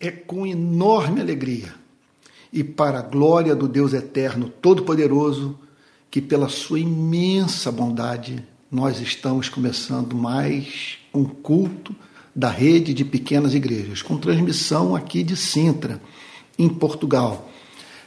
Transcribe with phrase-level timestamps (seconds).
[0.00, 1.74] é com enorme alegria
[2.50, 5.58] e para a glória do Deus Eterno Todo-Poderoso
[6.10, 11.94] que, pela sua imensa bondade, nós estamos começando mais um culto
[12.34, 16.00] da rede de pequenas igrejas, com transmissão aqui de Sintra,
[16.58, 17.50] em Portugal.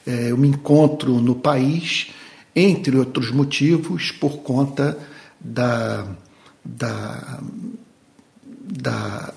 [0.05, 2.11] É, eu me encontro no país,
[2.55, 4.97] entre outros motivos, por conta
[5.39, 6.07] da,
[6.63, 7.39] da,
[8.45, 9.33] da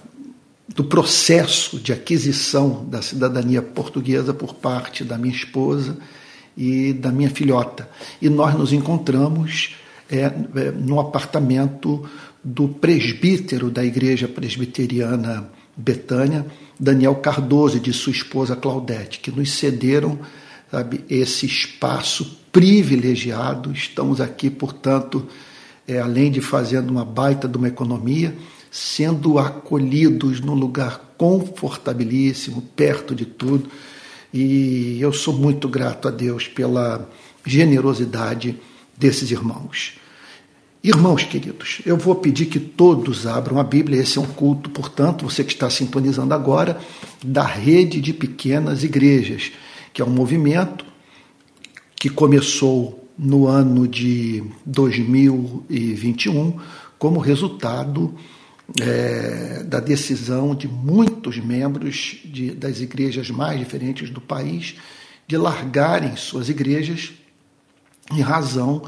[0.76, 5.96] do processo de aquisição da cidadania portuguesa por parte da minha esposa
[6.54, 7.88] e da minha filhota.
[8.20, 9.74] E nós nos encontramos
[10.10, 10.32] é, é,
[10.70, 12.06] no apartamento
[12.44, 16.46] do presbítero da Igreja Presbiteriana Betânia,
[16.78, 20.18] Daniel Cardoso, e de sua esposa Claudete, que nos cederam
[20.70, 23.72] sabe, esse espaço privilegiado.
[23.72, 25.26] Estamos aqui, portanto,
[25.88, 28.36] é, além de fazendo uma baita de uma economia,
[28.76, 33.70] sendo acolhidos num lugar confortabilíssimo, perto de tudo.
[34.34, 37.08] E eu sou muito grato a Deus pela
[37.42, 38.54] generosidade
[38.94, 39.94] desses irmãos.
[40.84, 45.24] Irmãos queridos, eu vou pedir que todos abram a Bíblia, esse é um culto, portanto,
[45.24, 46.78] você que está sintonizando agora,
[47.24, 49.52] da rede de pequenas igrejas,
[49.90, 50.84] que é um movimento
[51.98, 56.60] que começou no ano de 2021
[56.98, 58.14] como resultado
[58.80, 64.76] é, da decisão de muitos membros de, das igrejas mais diferentes do país
[65.26, 67.12] de largarem suas igrejas
[68.12, 68.82] em razão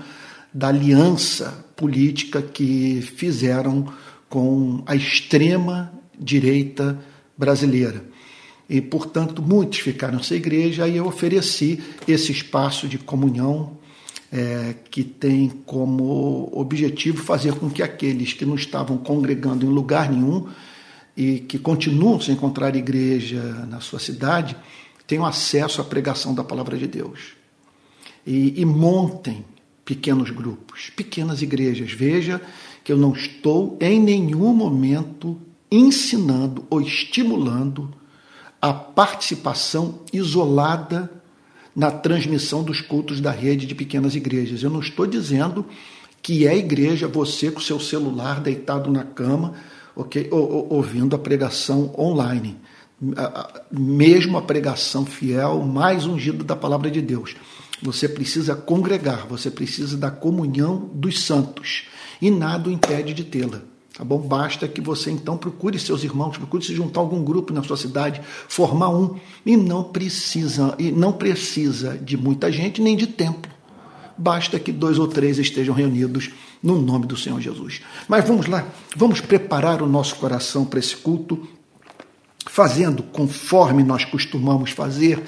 [0.52, 3.92] da aliança política que fizeram
[4.28, 6.98] com a extrema direita
[7.36, 8.04] brasileira.
[8.68, 13.78] E, portanto, muitos ficaram sem igreja e eu ofereci esse espaço de comunhão
[14.32, 20.10] é, que tem como objetivo fazer com que aqueles que não estavam congregando em lugar
[20.10, 20.48] nenhum
[21.16, 24.56] e que continuam sem encontrar igreja na sua cidade
[25.06, 27.32] tenham acesso à pregação da palavra de Deus.
[28.26, 29.44] E, e montem
[29.84, 31.92] pequenos grupos, pequenas igrejas.
[31.92, 32.42] Veja
[32.84, 35.40] que eu não estou em nenhum momento
[35.70, 37.90] ensinando ou estimulando
[38.60, 41.10] a participação isolada
[41.78, 44.64] na transmissão dos cultos da rede de pequenas igrejas.
[44.64, 45.64] Eu não estou dizendo
[46.20, 49.54] que é igreja você com seu celular deitado na cama,
[49.94, 52.56] okay, ouvindo a pregação online.
[53.70, 57.36] Mesmo a pregação fiel, mais ungida da palavra de Deus.
[57.80, 61.84] Você precisa congregar, você precisa da comunhão dos santos.
[62.20, 63.62] E nada o impede de tê-la.
[63.98, 64.20] Tá bom?
[64.20, 67.76] Basta que você então procure seus irmãos, procure se juntar a algum grupo na sua
[67.76, 73.48] cidade, formar um e não precisa e não precisa de muita gente nem de tempo.
[74.16, 76.30] Basta que dois ou três estejam reunidos
[76.62, 77.80] no nome do Senhor Jesus.
[78.06, 81.48] Mas vamos lá, vamos preparar o nosso coração para esse culto,
[82.46, 85.20] fazendo conforme nós costumamos fazer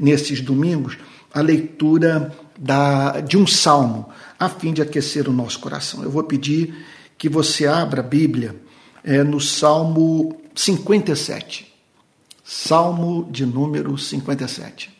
[0.00, 0.98] nesses domingos
[1.32, 6.02] a leitura da, de um salmo, a fim de aquecer o nosso coração.
[6.02, 6.74] Eu vou pedir
[7.18, 8.56] que você abra a Bíblia
[9.02, 11.72] é, no Salmo 57.
[12.44, 14.90] Salmo de número 57.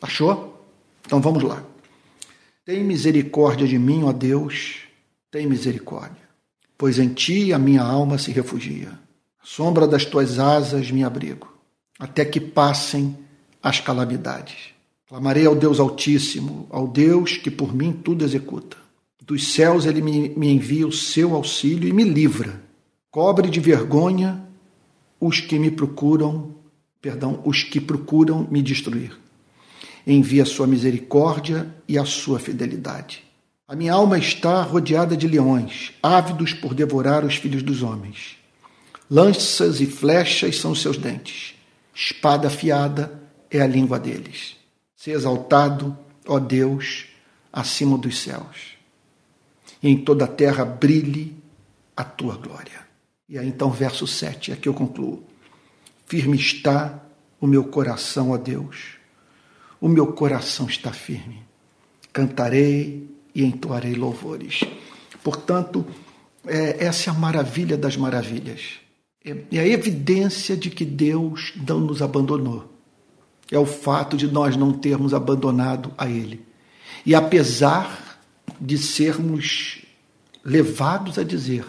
[0.00, 0.66] Achou?
[1.06, 1.62] Então vamos lá.
[2.64, 4.76] Tem misericórdia de mim, ó Deus,
[5.30, 6.22] tem misericórdia,
[6.78, 8.88] pois em ti a minha alma se refugia.
[9.42, 11.52] A sombra das tuas asas me abrigo,
[11.98, 13.18] até que passem
[13.62, 14.72] as calamidades.
[15.06, 18.83] Clamarei ao Deus Altíssimo, ao Deus que por mim tudo executa.
[19.26, 22.62] Dos céus ele me, envia o seu auxílio e me livra.
[23.10, 24.46] Cobre de vergonha
[25.18, 26.54] os que me procuram,
[27.00, 29.18] perdão, os que procuram me destruir.
[30.06, 33.24] Envia a sua misericórdia e a sua fidelidade.
[33.66, 38.36] A minha alma está rodeada de leões, ávidos por devorar os filhos dos homens.
[39.10, 41.54] Lanças e flechas são seus dentes.
[41.94, 44.56] Espada afiada é a língua deles.
[44.94, 45.96] Se exaltado,
[46.26, 47.06] ó Deus,
[47.50, 48.73] acima dos céus
[49.84, 51.36] e em toda a terra brilhe
[51.94, 52.80] a tua glória.
[53.28, 55.22] E aí então, verso 7, aqui eu concluo.
[56.06, 57.04] Firme está
[57.38, 58.96] o meu coração, ó Deus.
[59.78, 61.42] O meu coração está firme.
[62.14, 64.60] Cantarei e entoarei louvores.
[65.22, 65.86] Portanto,
[66.46, 68.80] é, essa é a maravilha das maravilhas.
[69.22, 72.72] É, é a evidência de que Deus não nos abandonou.
[73.50, 76.42] É o fato de nós não termos abandonado a Ele.
[77.04, 78.03] E apesar
[78.60, 79.82] de sermos
[80.44, 81.64] levados a dizer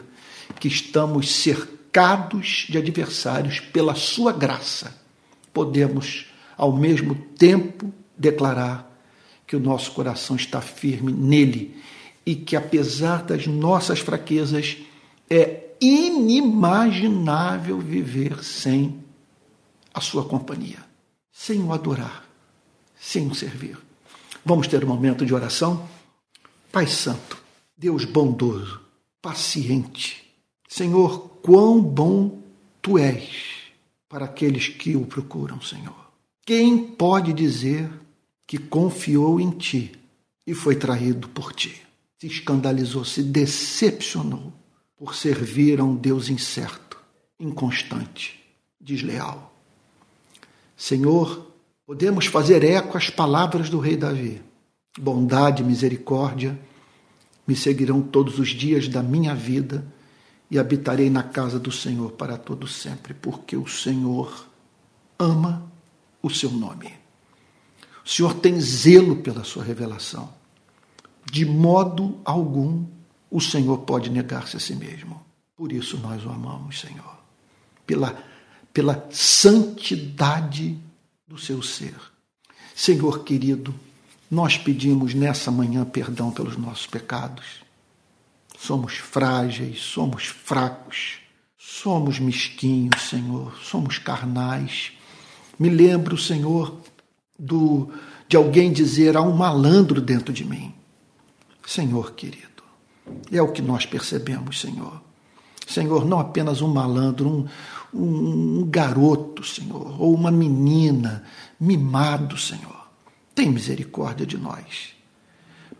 [0.59, 4.95] que estamos cercados de adversários pela sua graça,
[5.53, 6.27] podemos
[6.57, 8.91] ao mesmo tempo declarar
[9.47, 11.79] que o nosso coração está firme nele
[12.25, 14.77] e que apesar das nossas fraquezas
[15.29, 19.03] é inimaginável viver sem
[19.93, 20.79] a sua companhia,
[21.31, 22.25] sem o adorar,
[22.99, 23.77] sem o servir.
[24.43, 25.87] Vamos ter um momento de oração?
[26.75, 27.41] Pai Santo,
[27.77, 28.81] Deus bondoso,
[29.21, 30.29] paciente,
[30.67, 32.41] Senhor, quão bom
[32.81, 33.71] tu és
[34.09, 36.11] para aqueles que o procuram, Senhor.
[36.45, 37.89] Quem pode dizer
[38.45, 39.97] que confiou em ti
[40.45, 41.81] e foi traído por ti?
[42.19, 44.51] Se escandalizou, se decepcionou
[44.97, 46.99] por servir a um Deus incerto,
[47.39, 48.37] inconstante,
[48.81, 49.55] desleal.
[50.75, 51.53] Senhor,
[51.85, 54.41] podemos fazer eco às palavras do rei Davi.
[54.97, 56.57] Bondade e misericórdia
[57.47, 59.85] me seguirão todos os dias da minha vida
[60.49, 64.47] e habitarei na casa do Senhor para todo sempre, porque o Senhor
[65.19, 65.69] ama
[66.21, 66.93] o seu nome.
[68.05, 70.31] O Senhor tem zelo pela sua revelação.
[71.31, 72.85] De modo algum
[73.29, 75.21] o Senhor pode negar-se a si mesmo.
[75.55, 77.17] Por isso nós o amamos, Senhor.
[77.85, 78.17] Pela,
[78.71, 80.77] pela santidade
[81.27, 81.95] do seu ser.
[82.75, 83.73] Senhor querido,
[84.29, 87.63] nós pedimos nessa manhã perdão pelos nossos pecados.
[88.57, 91.19] Somos frágeis, somos fracos,
[91.57, 94.93] somos mesquinhos, Senhor, somos carnais.
[95.59, 96.75] Me lembro, Senhor,
[97.37, 97.91] do
[98.27, 100.73] de alguém dizer há um malandro dentro de mim.
[101.65, 102.63] Senhor querido,
[103.31, 105.01] é o que nós percebemos, Senhor.
[105.67, 107.47] Senhor, não apenas um malandro, um,
[107.93, 111.23] um, um garoto, Senhor, ou uma menina
[111.59, 112.74] mimado, Senhor
[113.35, 114.95] tem misericórdia de nós.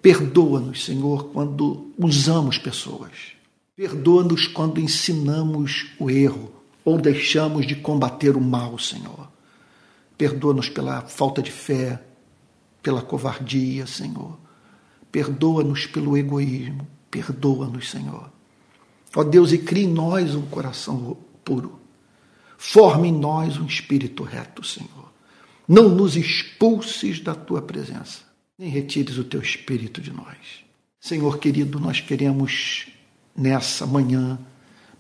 [0.02, 3.34] Perdoa-nos, Senhor, quando usamos pessoas.
[3.76, 6.52] Perdoa-nos quando ensinamos o erro
[6.84, 9.28] ou deixamos de combater o mal, Senhor.
[10.18, 12.04] Perdoa-nos pela falta de fé,
[12.84, 14.38] pela covardia, Senhor.
[15.12, 16.88] Perdoa-nos pelo egoísmo.
[17.10, 18.30] Perdoa-nos, Senhor.
[19.16, 21.80] Ó Deus, e crie em nós um coração puro.
[22.58, 25.05] Forme em nós um espírito reto, Senhor.
[25.68, 28.22] Não nos expulses da tua presença,
[28.58, 30.64] nem retires o teu espírito de nós.
[31.00, 32.88] Senhor querido, nós queremos
[33.36, 34.40] nessa manhã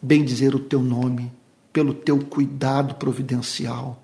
[0.02, 1.32] bendizer o teu nome
[1.72, 4.04] pelo teu cuidado providencial.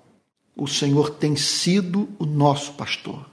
[0.56, 3.28] O Senhor tem sido o nosso pastor.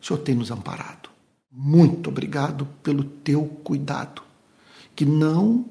[0.00, 1.10] O Senhor tem nos amparado.
[1.50, 4.22] Muito obrigado pelo teu cuidado,
[4.94, 5.64] que não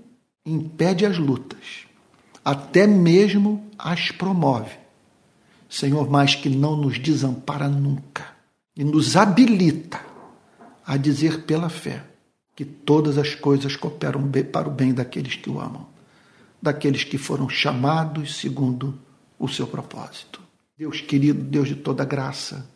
[0.46, 1.86] impede as lutas,
[2.44, 4.85] até mesmo as promove
[5.76, 8.26] Senhor, mas que não nos desampara nunca
[8.78, 10.00] e nos habilita
[10.88, 12.02] a dizer pela fé
[12.56, 15.86] que todas as coisas cooperam para o bem daqueles que o amam,
[16.62, 18.98] daqueles que foram chamados segundo
[19.38, 20.40] o seu propósito.
[20.78, 22.70] Deus querido, Deus de toda graça,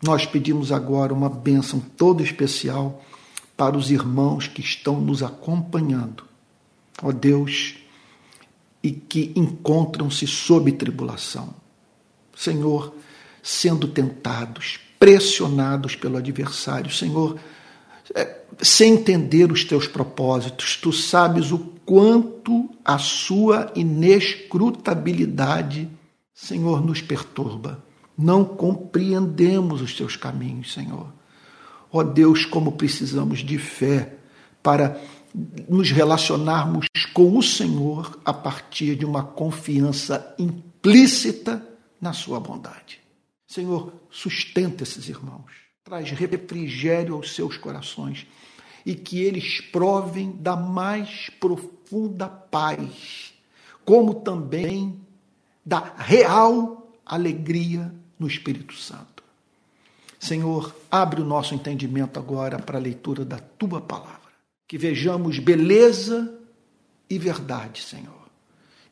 [0.00, 3.02] nós pedimos agora uma bênção toda especial
[3.56, 6.22] para os irmãos que estão nos acompanhando.
[7.02, 7.74] Ó Deus,
[8.80, 11.52] e que encontram-se sob tribulação
[12.38, 12.94] Senhor,
[13.42, 17.36] sendo tentados, pressionados pelo adversário, Senhor,
[18.14, 25.90] é, sem entender os teus propósitos, tu sabes o quanto a sua inescrutabilidade,
[26.32, 27.82] Senhor, nos perturba.
[28.16, 31.12] Não compreendemos os teus caminhos, Senhor.
[31.90, 34.14] Ó Deus, como precisamos de fé
[34.62, 34.96] para
[35.68, 41.67] nos relacionarmos com o Senhor a partir de uma confiança implícita
[42.00, 43.00] na sua bondade.
[43.46, 48.26] Senhor, sustenta esses irmãos, traz refrigério aos seus corações
[48.84, 53.32] e que eles provem da mais profunda paz,
[53.84, 55.00] como também
[55.64, 59.22] da real alegria no Espírito Santo.
[60.18, 64.18] Senhor, abre o nosso entendimento agora para a leitura da tua palavra,
[64.66, 66.38] que vejamos beleza
[67.08, 68.17] e verdade, Senhor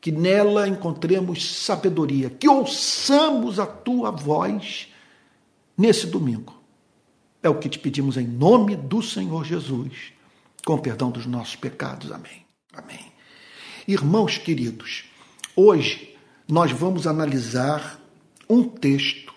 [0.06, 4.86] que nela encontremos sabedoria, que ouçamos a tua voz
[5.76, 6.54] nesse domingo.
[7.42, 10.12] É o que te pedimos em nome do Senhor Jesus,
[10.64, 12.12] com perdão dos nossos pecados.
[12.12, 12.46] Amém.
[12.72, 13.00] Amém.
[13.88, 15.06] Irmãos queridos,
[15.56, 16.16] hoje
[16.48, 18.00] nós vamos analisar
[18.48, 19.34] um texto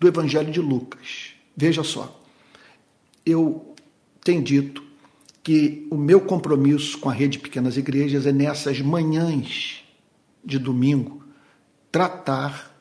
[0.00, 1.34] do Evangelho de Lucas.
[1.56, 2.20] Veja só,
[3.24, 3.76] eu
[4.24, 4.82] tenho dito
[5.40, 9.83] que o meu compromisso com a rede de pequenas igrejas é nessas manhãs
[10.44, 11.24] de domingo,
[11.90, 12.74] tratar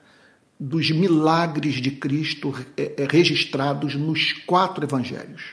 [0.59, 5.43] dos milagres de Cristo é, é, registrados nos quatro evangelhos.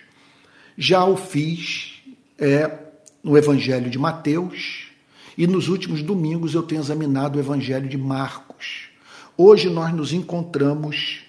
[0.77, 2.03] Já o fiz
[2.39, 2.79] é,
[3.23, 4.89] no evangelho de Mateus
[5.37, 8.89] e nos últimos domingos eu tenho examinado o evangelho de Marcos.
[9.37, 11.23] Hoje nós nos encontramos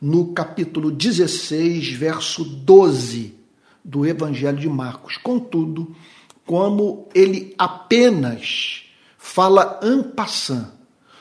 [0.00, 3.34] no capítulo 16, verso 12
[3.84, 5.16] do evangelho de Marcos.
[5.16, 5.94] Contudo,
[6.46, 8.84] como ele apenas
[9.32, 9.78] fala
[10.16, 10.66] passant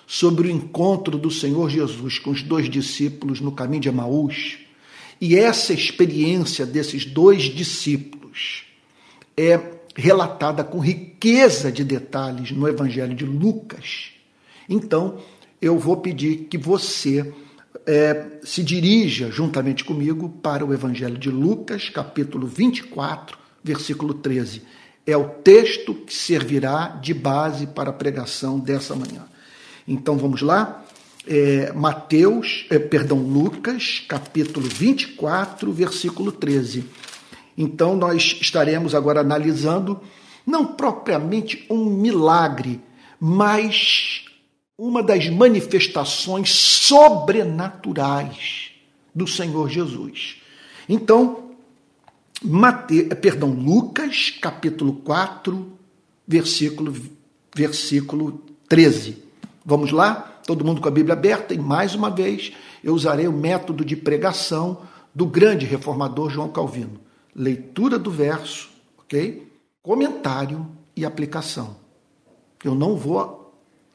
[0.07, 4.57] sobre o encontro do Senhor Jesus com os dois discípulos no caminho de Emaús,
[5.21, 8.63] e essa experiência desses dois discípulos
[9.37, 9.59] é
[9.95, 14.09] relatada com riqueza de detalhes no Evangelho de Lucas.
[14.67, 15.19] Então,
[15.61, 17.31] eu vou pedir que você
[17.85, 24.63] é, se dirija juntamente comigo para o Evangelho de Lucas, capítulo 24, versículo 13.
[25.09, 29.25] É o texto que servirá de base para a pregação dessa manhã.
[29.87, 30.85] Então vamos lá?
[31.27, 36.85] É, Mateus, é, perdão, Lucas, capítulo 24, versículo 13.
[37.57, 39.99] Então nós estaremos agora analisando
[40.45, 42.79] não propriamente um milagre,
[43.19, 44.25] mas
[44.77, 48.69] uma das manifestações sobrenaturais
[49.13, 50.35] do Senhor Jesus.
[50.87, 51.48] Então,
[52.41, 55.74] Mate, perdão, Lucas, capítulo 4,
[56.25, 56.96] versículo,
[57.53, 59.22] versículo 13.
[59.65, 60.39] Vamos lá?
[60.48, 63.96] Todo mundo com a Bíblia aberta, e mais uma vez eu usarei o método de
[63.96, 67.01] pregação do grande reformador João Calvino.
[67.36, 69.51] Leitura do verso, ok?
[69.84, 70.65] Comentário
[70.96, 71.75] e aplicação.
[72.63, 73.38] Eu não vou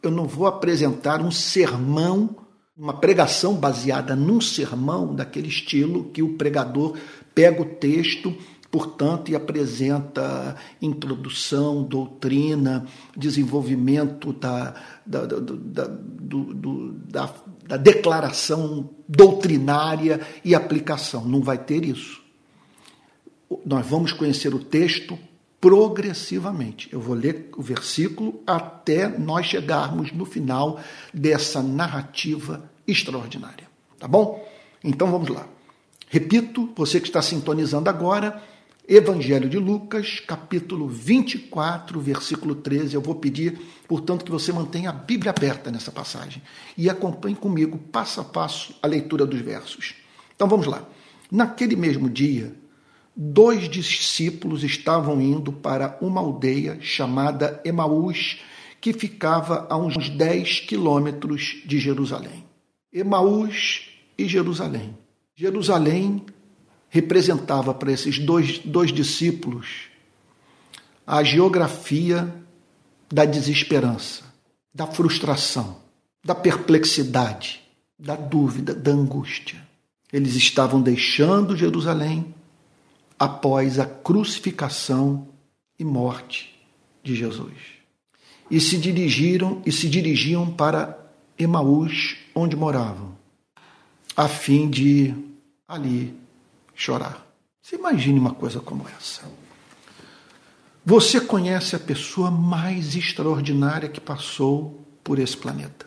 [0.03, 2.37] eu não vou apresentar um sermão,
[2.77, 6.95] uma pregação baseada num sermão daquele estilo que o pregador
[7.35, 8.37] pega o texto,
[8.71, 12.87] portanto, e apresenta introdução, doutrina,
[13.17, 14.75] desenvolvimento da,
[15.07, 17.35] da, da, do, da,
[17.67, 21.25] da declaração doutrinária e aplicação.
[21.25, 22.23] Não vai ter isso.
[23.64, 25.19] Nós vamos conhecer o texto
[25.61, 26.88] progressivamente.
[26.93, 30.79] Eu vou ler o versículo até nós chegarmos no final
[31.12, 33.67] dessa narrativa extraordinária.
[33.99, 34.47] Tá bom?
[34.83, 35.53] Então vamos lá.
[36.14, 38.40] Repito, você que está sintonizando agora,
[38.87, 42.94] Evangelho de Lucas, capítulo 24, versículo 13.
[42.94, 46.40] Eu vou pedir, portanto, que você mantenha a Bíblia aberta nessa passagem
[46.78, 49.97] e acompanhe comigo, passo a passo, a leitura dos versos.
[50.37, 50.85] Então vamos lá.
[51.33, 52.54] Naquele mesmo dia,
[53.16, 58.40] dois discípulos estavam indo para uma aldeia chamada Emaús,
[58.80, 62.44] que ficava a uns 10 quilômetros de Jerusalém.
[62.92, 64.97] Emaús e Jerusalém.
[65.37, 66.25] Jerusalém
[66.88, 69.88] representava para esses dois, dois discípulos
[71.07, 72.33] a geografia
[73.12, 74.23] da desesperança,
[74.73, 75.79] da frustração,
[76.25, 77.61] da perplexidade,
[77.99, 79.61] da dúvida, da angústia.
[80.12, 82.35] Eles estavam deixando Jerusalém
[83.19, 85.29] após a crucificação
[85.79, 86.55] e morte
[87.03, 87.55] de Jesus.
[88.50, 90.99] E se dirigiram e se dirigiam para
[91.38, 93.17] Emaús, onde moravam,
[94.17, 95.14] a fim de
[95.66, 96.18] ali
[96.75, 97.26] chorar.
[97.62, 99.23] Você imagine uma coisa como essa.
[100.85, 105.87] Você conhece a pessoa mais extraordinária que passou por esse planeta.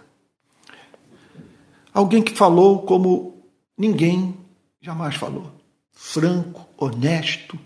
[1.93, 3.43] Alguém que falou como
[3.77, 4.35] ninguém
[4.81, 5.57] jamais falou
[5.97, 7.59] franco, honesto,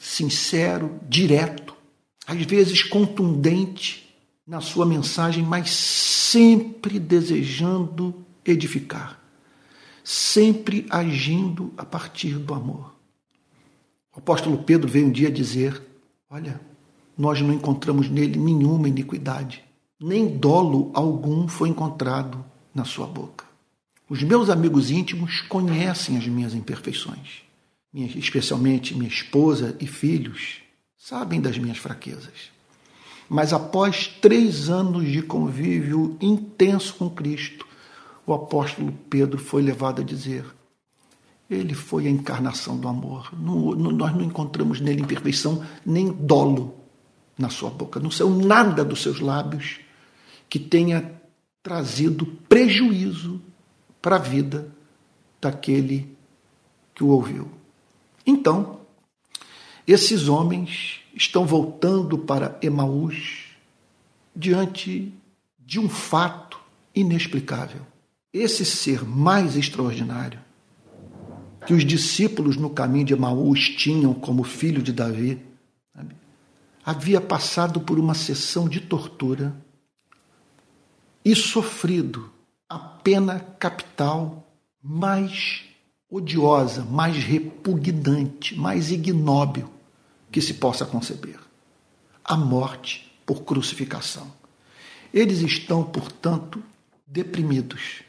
[0.00, 1.76] sincero, direto,
[2.26, 4.14] às vezes contundente
[4.46, 8.14] na sua mensagem, mas sempre desejando
[8.44, 9.20] edificar,
[10.04, 12.94] sempre agindo a partir do amor.
[14.14, 15.82] O apóstolo Pedro veio um dia dizer:
[16.30, 16.60] Olha,
[17.16, 19.64] nós não encontramos nele nenhuma iniquidade,
[19.98, 22.44] nem dolo algum foi encontrado
[22.74, 23.46] na sua boca.
[24.08, 27.42] Os meus amigos íntimos conhecem as minhas imperfeições,
[27.94, 30.60] especialmente minha esposa e filhos
[30.98, 32.52] sabem das minhas fraquezas.
[33.28, 37.66] Mas após três anos de convívio intenso com Cristo,
[38.26, 40.44] o apóstolo Pedro foi levado a dizer:
[41.48, 43.30] Ele foi a encarnação do amor.
[43.38, 46.74] Não, não, nós não encontramos nele imperfeição nem dolo
[47.38, 48.00] na sua boca.
[48.00, 49.80] Não saiu nada dos seus lábios
[50.48, 51.12] que tenha
[51.62, 53.40] trazido prejuízo
[54.00, 54.68] para a vida
[55.40, 56.14] daquele
[56.94, 57.50] que o ouviu.
[58.26, 58.80] Então,
[59.86, 63.46] esses homens estão voltando para Emaús
[64.34, 65.12] diante
[65.58, 66.58] de um fato
[66.94, 67.82] inexplicável.
[68.34, 70.40] Esse ser mais extraordinário
[71.64, 75.40] que os discípulos no caminho de Emaús tinham como filho de Davi,
[75.94, 76.16] sabe?
[76.84, 79.56] havia passado por uma sessão de tortura
[81.24, 82.28] e sofrido
[82.68, 84.44] a pena capital
[84.82, 85.62] mais
[86.10, 89.70] odiosa, mais repugnante, mais ignóbil
[90.32, 91.38] que se possa conceber:
[92.24, 94.30] a morte por crucificação.
[95.12, 96.60] Eles estão, portanto,
[97.06, 98.03] deprimidos.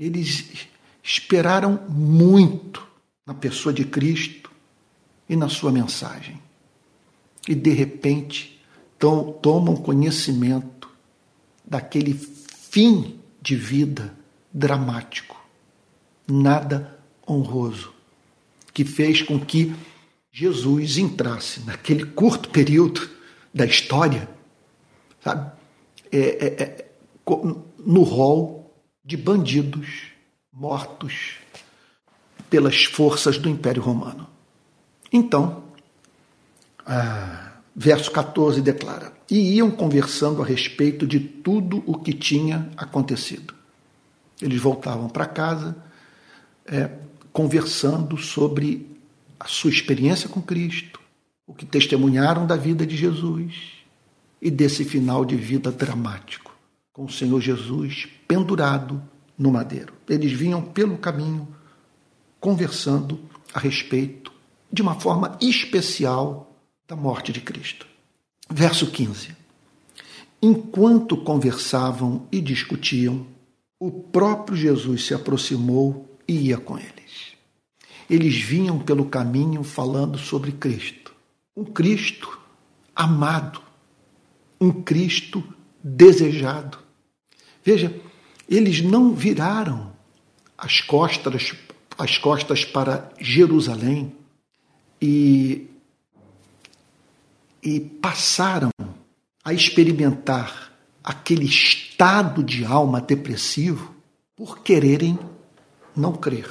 [0.00, 0.66] Eles
[1.02, 2.88] esperaram muito
[3.26, 4.50] na pessoa de Cristo
[5.28, 6.40] e na sua mensagem.
[7.46, 8.58] E, de repente,
[8.98, 10.88] tomam conhecimento
[11.62, 14.14] daquele fim de vida
[14.52, 15.36] dramático,
[16.26, 17.92] nada honroso,
[18.72, 19.74] que fez com que
[20.32, 23.08] Jesus entrasse naquele curto período
[23.52, 24.28] da história,
[25.22, 25.52] sabe,
[26.10, 26.90] é, é, é,
[27.84, 28.59] no rol
[29.04, 30.08] de bandidos
[30.52, 31.36] mortos
[32.48, 34.26] pelas forças do Império Romano.
[35.12, 35.64] Então,
[36.86, 43.54] ah, verso 14 declara: E iam conversando a respeito de tudo o que tinha acontecido.
[44.40, 45.76] Eles voltavam para casa
[46.66, 46.90] é,
[47.32, 48.86] conversando sobre
[49.38, 51.00] a sua experiência com Cristo,
[51.46, 53.54] o que testemunharam da vida de Jesus
[54.40, 56.49] e desse final de vida dramático,
[56.92, 59.02] com o Senhor Jesus pendurado
[59.38, 59.94] no madeiro.
[60.08, 61.48] Eles vinham pelo caminho
[62.40, 63.20] conversando
[63.52, 64.32] a respeito,
[64.72, 66.46] de uma forma especial,
[66.86, 67.86] da morte de Cristo.
[68.48, 69.36] Verso 15.
[70.42, 73.26] Enquanto conversavam e discutiam,
[73.78, 77.34] o próprio Jesus se aproximou e ia com eles.
[78.08, 81.14] Eles vinham pelo caminho falando sobre Cristo.
[81.56, 82.40] Um Cristo
[82.94, 83.62] amado,
[84.60, 85.44] um Cristo
[85.82, 86.78] desejado.
[87.64, 87.94] Veja,
[88.48, 89.92] eles não viraram
[90.56, 91.54] as costas,
[91.98, 94.14] as costas para Jerusalém
[95.00, 95.68] e,
[97.62, 98.70] e passaram
[99.44, 100.72] a experimentar
[101.02, 103.94] aquele estado de alma depressivo
[104.36, 105.18] por quererem
[105.96, 106.48] não crer.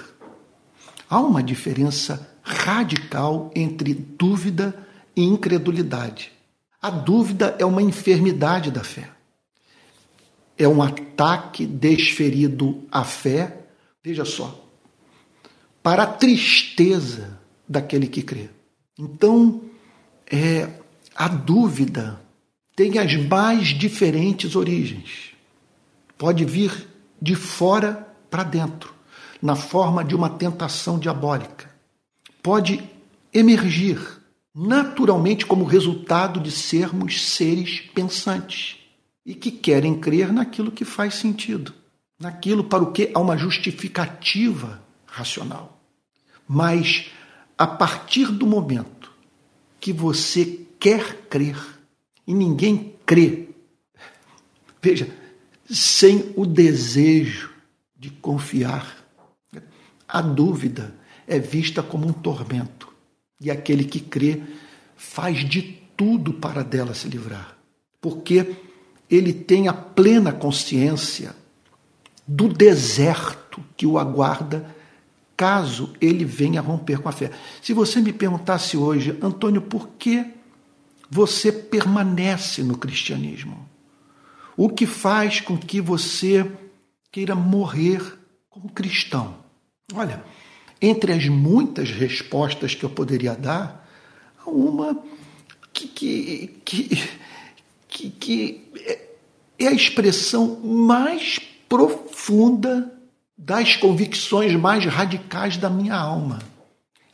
[1.10, 6.32] Há uma diferença radical entre dúvida e incredulidade.
[6.82, 9.10] A dúvida é uma enfermidade da fé
[10.60, 13.66] é um ataque desferido à fé,
[14.04, 14.68] veja só,
[15.82, 18.50] para a tristeza daquele que crê.
[18.98, 19.62] Então,
[20.30, 20.70] é,
[21.16, 22.22] a dúvida
[22.76, 25.32] tem as mais diferentes origens.
[26.18, 26.88] Pode vir
[27.22, 28.94] de fora para dentro,
[29.42, 31.74] na forma de uma tentação diabólica.
[32.44, 32.84] Pode
[33.34, 33.98] emergir
[34.54, 38.79] naturalmente como resultado de sermos seres pensantes
[39.26, 41.74] e que querem crer naquilo que faz sentido,
[42.20, 45.82] naquilo para o que há uma justificativa racional.
[46.48, 47.12] Mas
[47.58, 49.12] a partir do momento
[49.80, 51.58] que você quer crer
[52.26, 53.50] e ninguém crê,
[54.82, 55.14] veja,
[55.70, 57.52] sem o desejo
[57.96, 58.98] de confiar,
[60.08, 60.96] a dúvida
[61.28, 62.92] é vista como um tormento
[63.40, 64.42] e aquele que crê
[64.96, 65.62] faz de
[65.96, 67.58] tudo para dela se livrar.
[68.02, 68.56] Porque
[69.10, 71.36] ele tenha plena consciência
[72.28, 74.76] do deserto que o aguarda
[75.36, 77.32] caso ele venha romper com a fé.
[77.62, 80.26] Se você me perguntasse hoje, Antônio, por que
[81.10, 83.68] você permanece no cristianismo?
[84.56, 86.46] O que faz com que você
[87.12, 88.02] queira morrer
[88.50, 89.38] como cristão?
[89.94, 90.24] Olha,
[90.82, 93.90] entre as muitas respostas que eu poderia dar,
[94.46, 95.02] uma
[95.74, 97.10] que, que, que
[98.00, 98.62] que, que
[99.58, 102.94] é a expressão mais profunda
[103.38, 106.40] das convicções mais radicais da minha alma.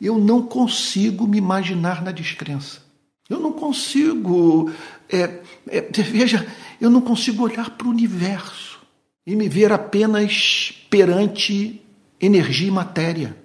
[0.00, 2.82] Eu não consigo me imaginar na descrença.
[3.28, 4.70] Eu não consigo.
[5.08, 6.46] É, é, veja,
[6.80, 8.80] eu não consigo olhar para o universo
[9.26, 11.82] e me ver apenas perante
[12.20, 13.36] energia e matéria.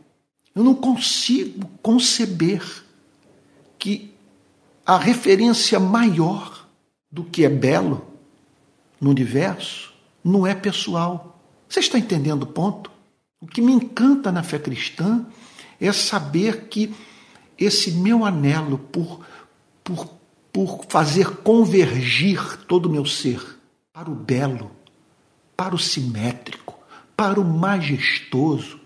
[0.54, 2.62] Eu não consigo conceber
[3.80, 4.12] que
[4.86, 6.51] a referência maior
[7.12, 8.08] do que é belo
[9.00, 9.94] no universo
[10.24, 11.40] não é pessoal.
[11.68, 12.92] Você está entendendo o ponto?
[13.40, 15.26] O que me encanta na fé cristã
[15.80, 16.94] é saber que
[17.58, 19.26] esse meu anelo por,
[19.84, 20.08] por,
[20.54, 23.60] por fazer convergir todo o meu ser
[23.92, 24.72] para o belo,
[25.58, 26.80] para o simétrico,
[27.16, 28.80] para o majestoso,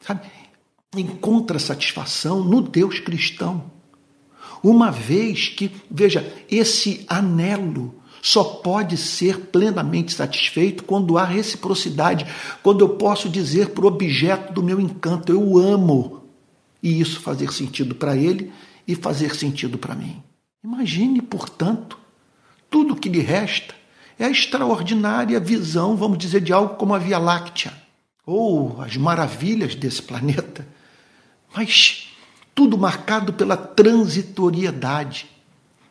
[0.00, 0.26] sabe?
[0.96, 3.70] encontra satisfação no Deus cristão.
[4.64, 12.26] Uma vez que, veja, esse anelo só pode ser plenamente satisfeito quando há reciprocidade,
[12.62, 16.24] quando eu posso dizer para o objeto do meu encanto, eu amo,
[16.82, 18.50] e isso fazer sentido para ele
[18.88, 20.22] e fazer sentido para mim.
[20.64, 21.98] Imagine, portanto,
[22.70, 23.74] tudo que lhe resta
[24.18, 27.74] é a extraordinária visão, vamos dizer, de algo como a Via Láctea,
[28.24, 30.66] ou as maravilhas desse planeta.
[31.54, 32.08] Mas
[32.54, 35.28] tudo marcado pela transitoriedade,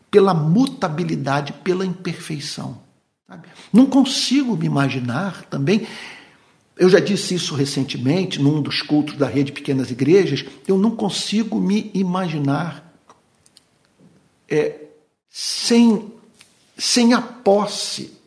[0.10, 2.82] pela mutabilidade, pela imperfeição.
[3.28, 3.48] Sabe?
[3.72, 5.88] Não consigo me imaginar também.
[6.78, 10.46] Eu já disse isso recentemente num dos cultos da rede Pequenas Igrejas.
[10.68, 12.94] Eu não consigo me imaginar
[14.50, 14.82] é,
[15.30, 16.12] sem,
[16.78, 18.18] sem a posse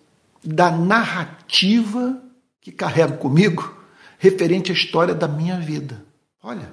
[0.44, 2.22] da narrativa
[2.60, 3.76] que carrego comigo
[4.18, 6.04] referente à história da minha vida.
[6.42, 6.72] Olha,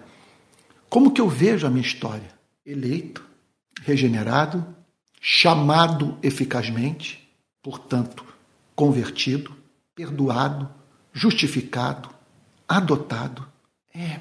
[0.94, 2.30] como que eu vejo a minha história?
[2.64, 3.26] Eleito,
[3.82, 4.64] regenerado,
[5.20, 7.28] chamado eficazmente,
[7.64, 8.24] portanto,
[8.76, 9.52] convertido,
[9.96, 10.70] perdoado,
[11.12, 12.10] justificado,
[12.68, 13.44] adotado,
[13.92, 14.20] é,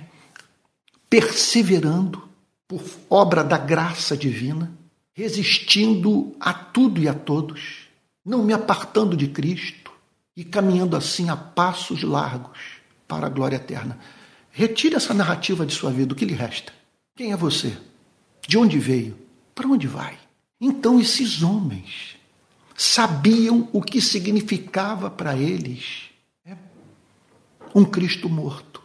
[1.11, 2.27] perseverando
[2.67, 4.73] por obra da graça divina,
[5.13, 7.87] resistindo a tudo e a todos,
[8.25, 9.93] não me apartando de Cristo
[10.35, 12.59] e caminhando assim a passos largos
[13.07, 13.99] para a glória eterna.
[14.53, 16.73] Retire essa narrativa de sua vida, o que lhe resta?
[17.17, 17.75] Quem é você?
[18.47, 19.17] De onde veio?
[19.55, 20.19] Para onde vai?
[20.61, 22.17] Então esses homens
[22.77, 26.11] sabiam o que significava para eles
[26.45, 26.59] né?
[27.75, 28.83] um Cristo morto.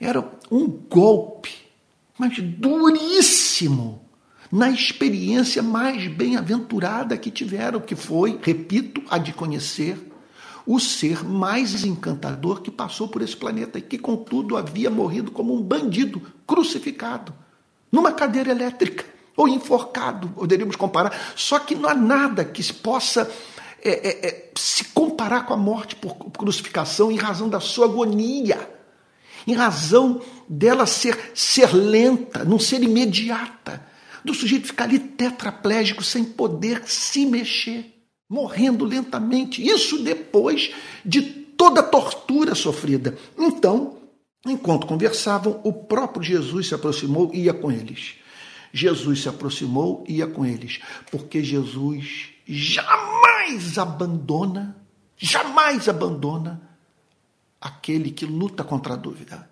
[0.00, 1.54] Era um golpe,
[2.18, 4.02] mas duríssimo,
[4.50, 10.11] na experiência mais bem-aventurada que tiveram, que foi, repito, a de conhecer
[10.66, 15.54] o ser mais encantador que passou por esse planeta e que, contudo, havia morrido como
[15.54, 17.34] um bandido crucificado
[17.90, 19.04] numa cadeira elétrica
[19.36, 21.12] ou enforcado, poderíamos comparar.
[21.34, 23.30] Só que não há nada que possa
[23.82, 28.70] é, é, é, se comparar com a morte por crucificação em razão da sua agonia,
[29.46, 33.84] em razão dela ser, ser lenta, não ser imediata,
[34.24, 37.91] do sujeito ficar ali tetraplégico sem poder se mexer,
[38.32, 39.62] morrendo lentamente.
[39.62, 40.72] Isso depois
[41.04, 43.18] de toda a tortura sofrida.
[43.38, 43.98] Então,
[44.46, 48.14] enquanto conversavam, o próprio Jesus se aproximou e ia com eles.
[48.72, 54.82] Jesus se aproximou e ia com eles, porque Jesus jamais abandona,
[55.18, 56.70] jamais abandona
[57.60, 59.46] aquele que luta contra a dúvida,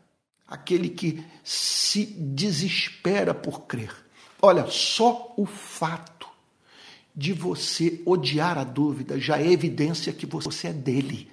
[0.49, 3.95] aquele que se desespera por crer.
[4.41, 6.20] Olha, só o fato
[7.15, 11.29] de você odiar a dúvida já é evidência que você é dele.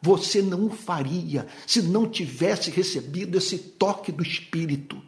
[0.00, 5.00] Você não o faria se não tivesse recebido esse toque do Espírito.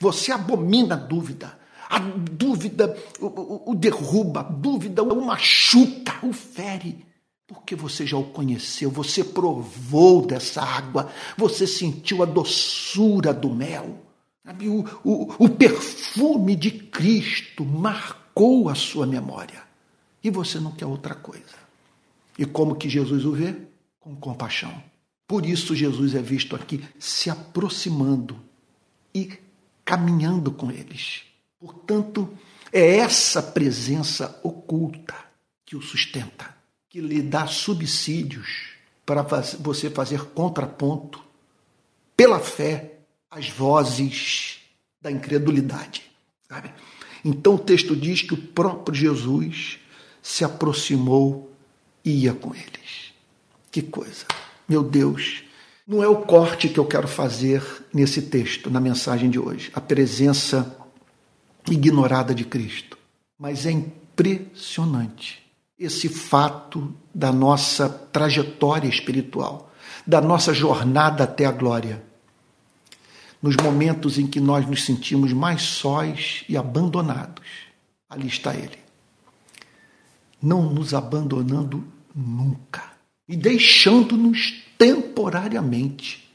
[0.00, 1.58] Você abomina a dúvida.
[1.90, 7.04] A dúvida o, o, o derruba, a dúvida o machuca, o fere.
[7.46, 14.04] Porque você já o conheceu, você provou dessa água, você sentiu a doçura do mel.
[14.62, 18.17] O, o, o perfume de Cristo marcou
[18.68, 19.62] a sua memória.
[20.22, 21.56] E você não quer outra coisa.
[22.38, 23.56] E como que Jesus o vê?
[23.98, 24.80] Com compaixão.
[25.26, 28.38] Por isso Jesus é visto aqui se aproximando
[29.12, 29.36] e
[29.84, 31.22] caminhando com eles.
[31.58, 32.32] Portanto,
[32.72, 35.14] é essa presença oculta
[35.66, 36.54] que o sustenta,
[36.88, 38.70] que lhe dá subsídios
[39.04, 39.22] para
[39.58, 41.22] você fazer contraponto
[42.16, 44.60] pela fé às vozes
[45.00, 46.08] da incredulidade.
[46.48, 46.72] Sabe?
[47.24, 49.78] Então o texto diz que o próprio Jesus
[50.22, 51.52] se aproximou
[52.04, 53.12] e ia com eles.
[53.70, 54.24] Que coisa!
[54.68, 55.42] Meu Deus,
[55.86, 59.70] não é o corte que eu quero fazer nesse texto, na mensagem de hoje.
[59.74, 60.76] A presença
[61.70, 62.98] ignorada de Cristo.
[63.38, 65.42] Mas é impressionante
[65.78, 69.72] esse fato da nossa trajetória espiritual,
[70.06, 72.02] da nossa jornada até a glória.
[73.40, 77.44] Nos momentos em que nós nos sentimos mais sós e abandonados,
[78.08, 78.78] ali está Ele.
[80.42, 82.82] Não nos abandonando nunca
[83.28, 86.28] e deixando-nos temporariamente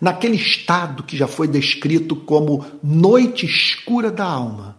[0.00, 4.76] naquele estado que já foi descrito como noite escura da alma,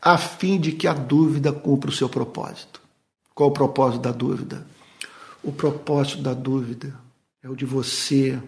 [0.00, 2.80] a fim de que a dúvida cumpra o seu propósito.
[3.34, 4.66] Qual o propósito da dúvida?
[5.42, 6.94] O propósito da dúvida
[7.42, 8.40] é o de você,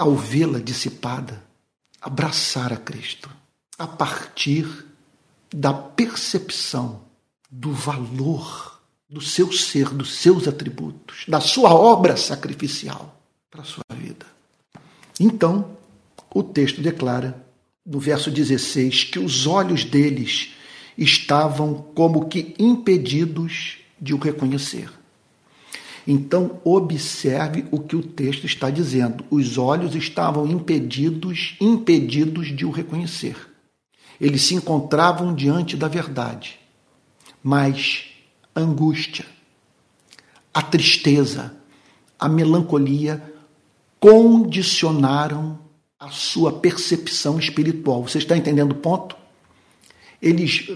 [0.00, 1.44] ao vê-la dissipada,
[2.00, 3.28] abraçar a Cristo,
[3.78, 4.66] a partir
[5.52, 7.02] da percepção
[7.50, 13.84] do valor do seu ser, dos seus atributos, da sua obra sacrificial para a sua
[13.94, 14.24] vida.
[15.18, 15.76] Então,
[16.34, 17.44] o texto declara,
[17.84, 20.54] no verso 16, que os olhos deles
[20.96, 24.90] estavam como que impedidos de o reconhecer.
[26.06, 29.24] Então, observe o que o texto está dizendo.
[29.30, 33.36] Os olhos estavam impedidos, impedidos de o reconhecer.
[34.20, 36.58] Eles se encontravam diante da verdade,
[37.42, 38.06] mas
[38.54, 39.24] a angústia,
[40.52, 41.54] a tristeza,
[42.18, 43.22] a melancolia
[43.98, 45.58] condicionaram
[45.98, 48.02] a sua percepção espiritual.
[48.02, 49.16] Você está entendendo o ponto?
[50.20, 50.66] Eles,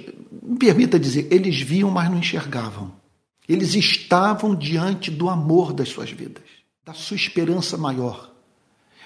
[0.43, 2.93] me permita dizer, eles viam, mas não enxergavam.
[3.49, 6.45] Eles estavam diante do amor das suas vidas,
[6.85, 8.33] da sua esperança maior.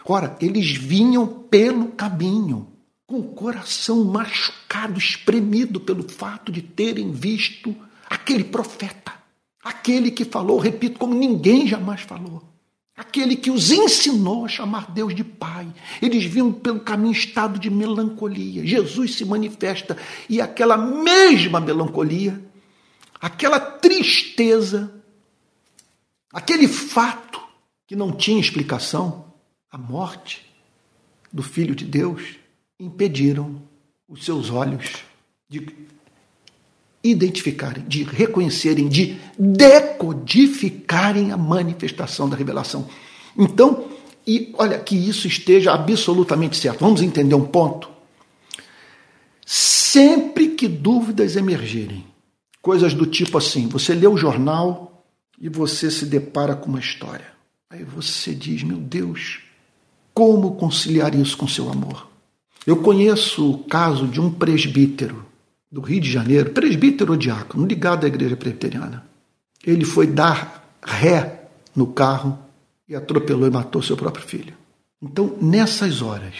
[0.04, 2.68] Ora, eles vinham pelo caminho,
[3.06, 7.74] com o coração machucado, espremido pelo fato de terem visto
[8.08, 9.12] aquele profeta,
[9.62, 12.42] aquele que falou, repito, como ninguém jamais falou.
[12.96, 15.72] Aquele que os ensinou a chamar Deus de Pai.
[16.02, 18.66] Eles vinham pelo caminho estado de melancolia.
[18.66, 19.96] Jesus se manifesta
[20.28, 22.42] e aquela mesma melancolia,
[23.20, 24.92] aquela tristeza,
[26.32, 27.40] aquele fato
[27.86, 29.32] que não tinha explicação,
[29.70, 30.46] a morte
[31.32, 32.36] do Filho de Deus,
[32.78, 33.62] impediram
[34.08, 35.04] os seus olhos
[35.48, 35.66] de
[37.02, 42.88] identificarem, de reconhecerem, de decodificarem a manifestação da revelação.
[43.36, 43.88] Então,
[44.26, 46.80] e olha que isso esteja absolutamente certo.
[46.80, 47.88] Vamos entender um ponto?
[49.46, 52.04] Sempre que dúvidas emergirem,
[52.60, 55.04] coisas do tipo assim, você lê o jornal
[55.40, 57.26] e você se depara com uma história.
[57.70, 59.40] Aí você diz: Meu Deus,
[60.12, 62.08] como conciliar isso com seu amor?
[62.66, 65.24] Eu conheço o caso de um presbítero
[65.70, 69.06] do Rio de Janeiro, presbítero diácono, ligado à igreja presbiteriana.
[69.64, 72.38] Ele foi dar ré no carro
[72.88, 74.54] e atropelou e matou seu próprio filho.
[75.00, 76.34] Então, nessas horas,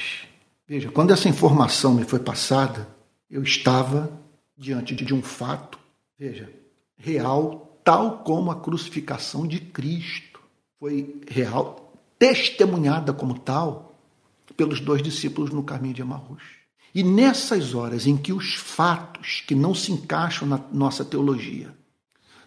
[0.67, 2.89] veja, quando essa informação me foi passada,
[3.31, 4.11] eu estava
[4.57, 5.78] diante de um fato,
[6.19, 6.51] veja,
[6.97, 10.41] real, tal como a crucificação de Cristo
[10.79, 13.97] foi real, testemunhada como tal
[14.57, 16.43] pelos dois discípulos no caminho de Emaús.
[16.95, 21.73] E nessas horas em que os fatos que não se encaixam na nossa teologia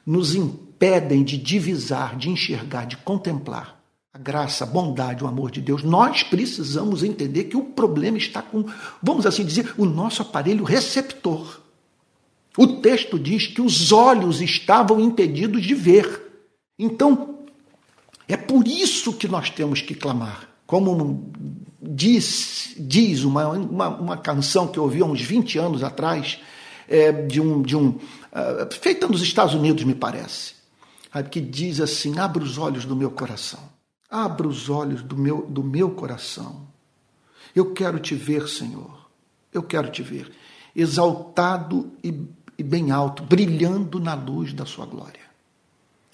[0.05, 3.79] nos impedem de divisar, de enxergar, de contemplar
[4.13, 8.41] a graça, a bondade, o amor de Deus, nós precisamos entender que o problema está
[8.41, 8.65] com,
[9.01, 11.60] vamos assim dizer, o nosso aparelho receptor.
[12.57, 16.21] O texto diz que os olhos estavam impedidos de ver.
[16.77, 17.39] Então,
[18.27, 20.49] é por isso que nós temos que clamar.
[20.65, 21.31] Como
[21.81, 26.39] diz, diz uma, uma, uma, canção que eu ouvi há uns 20 anos atrás,
[26.87, 30.53] é, de um, de um uh, feita nos Estados Unidos, me parece,
[31.29, 33.59] que diz assim: Abra os olhos do meu coração,
[34.09, 36.67] abra os olhos do meu, do meu coração.
[37.53, 39.09] Eu quero te ver, Senhor,
[39.51, 40.31] eu quero te ver,
[40.73, 42.13] exaltado e,
[42.61, 45.19] e bem alto, brilhando na luz da Sua glória.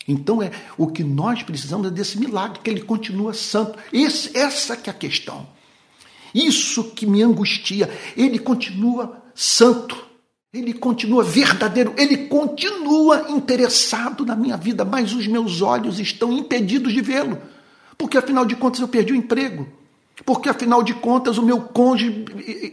[0.07, 3.77] Então é o que nós precisamos é desse milagre que ele continua santo.
[3.91, 5.45] Esse, essa que é a questão.
[6.33, 7.89] Isso que me angustia.
[8.15, 10.07] Ele continua santo.
[10.53, 16.93] Ele continua verdadeiro, ele continua interessado na minha vida, mas os meus olhos estão impedidos
[16.93, 17.37] de vê-lo.
[17.97, 19.67] Porque afinal de contas eu perdi o emprego.
[20.25, 22.25] Porque afinal de contas o meu cônjuge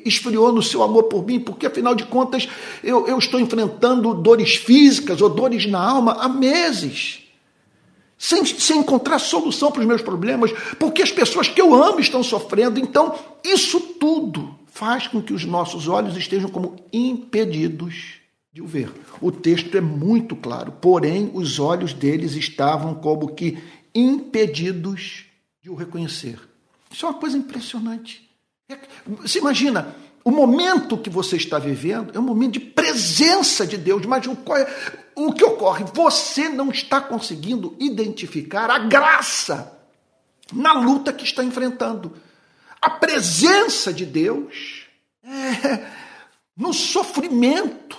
[0.05, 1.41] esfriou no seu amor por mim.
[1.41, 2.49] Porque afinal de contas
[2.83, 7.25] eu, eu estou enfrentando dores físicas ou dores na alma há meses
[8.25, 12.23] sem, sem encontrar solução para os meus problemas, porque as pessoas que eu amo estão
[12.23, 12.81] sofrendo.
[12.81, 18.15] Então, isso tudo faz com que os nossos olhos estejam como impedidos
[18.53, 18.91] de o ver.
[19.21, 23.59] O texto é muito claro, porém, os olhos deles estavam como que
[23.95, 25.27] impedidos
[25.63, 26.39] de o reconhecer.
[26.95, 28.31] Isso é uma coisa impressionante.
[28.69, 33.77] É você imagina, o momento que você está vivendo é um momento de presença de
[33.77, 35.85] Deus, mas o, é, o que ocorre?
[35.93, 39.77] Você não está conseguindo identificar a graça
[40.53, 42.17] na luta que está enfrentando.
[42.81, 44.87] A presença de Deus
[45.25, 45.91] é,
[46.57, 47.99] no sofrimento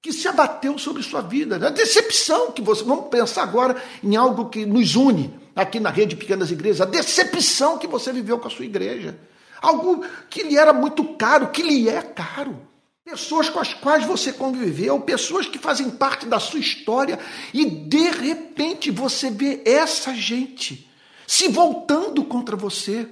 [0.00, 2.84] que se abateu sobre sua vida, a decepção que você.
[2.84, 6.84] Vamos pensar agora em algo que nos une aqui na rede de pequenas igrejas, a
[6.84, 9.18] decepção que você viveu com a sua igreja
[9.60, 12.56] algo que lhe era muito caro, que lhe é caro.
[13.04, 17.18] Pessoas com as quais você conviveu, pessoas que fazem parte da sua história,
[17.54, 20.90] e de repente você vê essa gente
[21.26, 23.08] se voltando contra você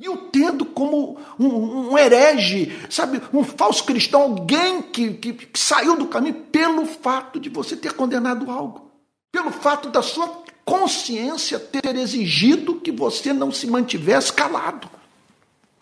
[0.00, 5.58] e o tendo como um, um herege, sabe, um falso cristão, alguém que, que, que
[5.58, 8.92] saiu do caminho pelo fato de você ter condenado algo,
[9.32, 10.28] pelo fato da sua
[10.68, 14.86] consciência ter exigido que você não se mantivesse calado.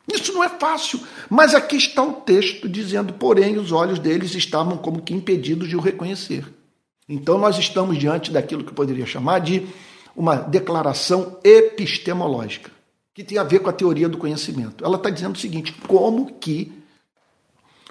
[0.06, 4.78] Isso não é fácil, mas aqui está o texto dizendo, porém, os olhos deles estavam
[4.78, 6.46] como que impedidos de o reconhecer.
[7.08, 9.66] Então nós estamos diante daquilo que poderia chamar de
[10.14, 12.70] uma declaração epistemológica,
[13.12, 14.84] que tem a ver com a teoria do conhecimento.
[14.84, 16.72] Ela está dizendo o seguinte: como que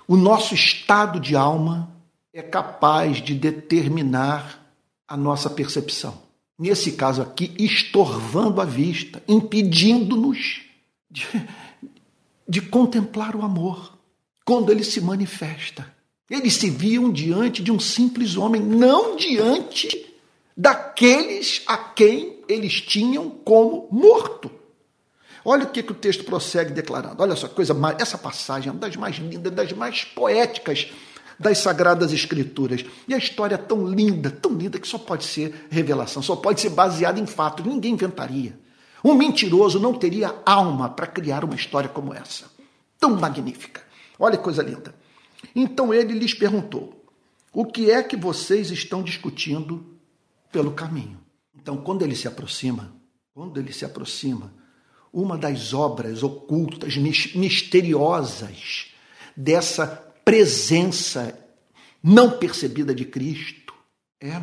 [0.07, 1.91] o nosso estado de alma
[2.33, 4.65] é capaz de determinar
[5.05, 6.24] a nossa percepção.
[6.57, 10.61] Nesse caso aqui, estorvando a vista, impedindo-nos
[11.11, 11.25] de,
[12.47, 13.97] de contemplar o amor
[14.45, 15.93] quando ele se manifesta.
[16.29, 20.13] Eles se viam diante de um simples homem, não diante
[20.55, 24.49] daqueles a quem eles tinham como morto.
[25.43, 27.21] Olha o que, que o texto prossegue declarando.
[27.21, 30.87] Olha só, coisa essa passagem é uma das mais lindas, das mais poéticas
[31.39, 32.85] das Sagradas Escrituras.
[33.07, 36.61] E a história é tão linda, tão linda, que só pode ser revelação, só pode
[36.61, 38.57] ser baseada em fatos, ninguém inventaria.
[39.03, 42.45] Um mentiroso não teria alma para criar uma história como essa,
[42.99, 43.83] tão magnífica.
[44.17, 44.95] Olha que coisa linda.
[45.55, 47.05] Então ele lhes perguntou:
[47.53, 49.85] O que é que vocês estão discutindo
[50.51, 51.19] pelo caminho?
[51.55, 52.95] Então, quando ele se aproxima,
[53.33, 54.53] quando ele se aproxima,
[55.11, 58.87] uma das obras ocultas, misteriosas
[59.35, 61.39] dessa presença
[62.01, 63.73] não percebida de Cristo
[64.19, 64.41] é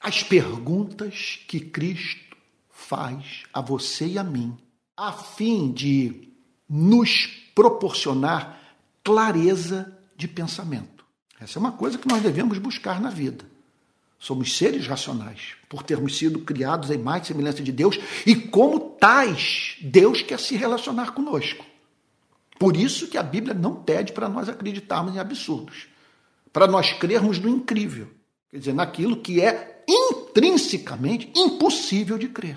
[0.00, 2.36] as perguntas que Cristo
[2.70, 4.56] faz a você e a mim,
[4.96, 6.32] a fim de
[6.68, 8.60] nos proporcionar
[9.04, 11.04] clareza de pensamento.
[11.38, 13.44] Essa é uma coisa que nós devemos buscar na vida.
[14.18, 19.76] Somos seres racionais, por termos sido criados em mais semelhança de Deus, e como tais,
[19.82, 21.64] Deus quer se relacionar conosco.
[22.58, 25.88] Por isso que a Bíblia não pede para nós acreditarmos em absurdos,
[26.52, 28.08] para nós crermos no incrível,
[28.50, 32.56] quer dizer, naquilo que é intrinsecamente impossível de crer.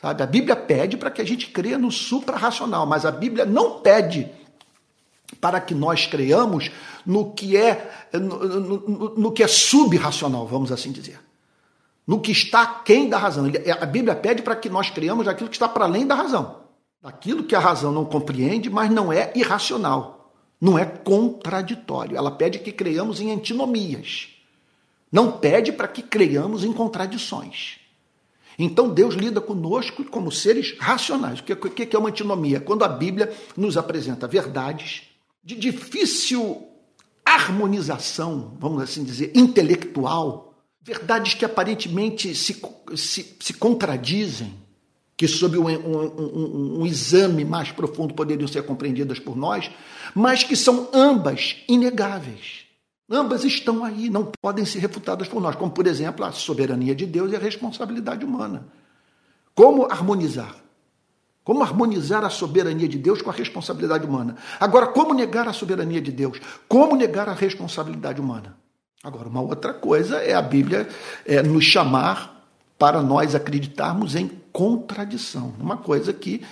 [0.00, 0.22] Sabe?
[0.22, 4.28] A Bíblia pede para que a gente creia no supra-racional, mas a Bíblia não pede
[5.40, 6.70] para que nós creiamos
[7.06, 11.20] no que é no, no, no que é subracional, vamos assim dizer.
[12.06, 13.44] No que está quem da razão.
[13.80, 16.61] A Bíblia pede para que nós creiamos aquilo que está para além da razão.
[17.02, 20.32] Daquilo que a razão não compreende, mas não é irracional.
[20.60, 22.16] Não é contraditório.
[22.16, 24.28] Ela pede que creiamos em antinomias.
[25.10, 27.80] Não pede para que creiamos em contradições.
[28.58, 31.40] Então Deus lida conosco como seres racionais.
[31.40, 32.60] O que é uma antinomia?
[32.60, 35.02] Quando a Bíblia nos apresenta verdades
[35.42, 36.68] de difícil
[37.24, 42.60] harmonização, vamos assim dizer, intelectual, verdades que aparentemente se,
[42.96, 44.61] se, se contradizem,
[45.22, 49.70] que sob um, um, um, um, exame mais profundo poderiam ser compreendidas por nós,
[50.16, 52.64] mas que são ambas inegáveis.
[53.08, 57.06] Ambas estão aí, não podem ser refutadas por nós, como, por exemplo, a soberania de
[57.06, 58.66] Deus e a responsabilidade humana.
[59.54, 60.56] Como harmonizar?
[61.44, 64.34] Como harmonizar a soberania de Deus com a responsabilidade humana?
[64.58, 66.40] Agora, como negar a soberania de Deus?
[66.66, 68.56] Como negar a responsabilidade humana?
[69.04, 70.88] Agora, uma outra coisa é a Bíblia
[71.24, 72.44] é, nos chamar
[72.76, 75.54] para nós acreditarmos em contradição.
[75.58, 76.42] Uma coisa que,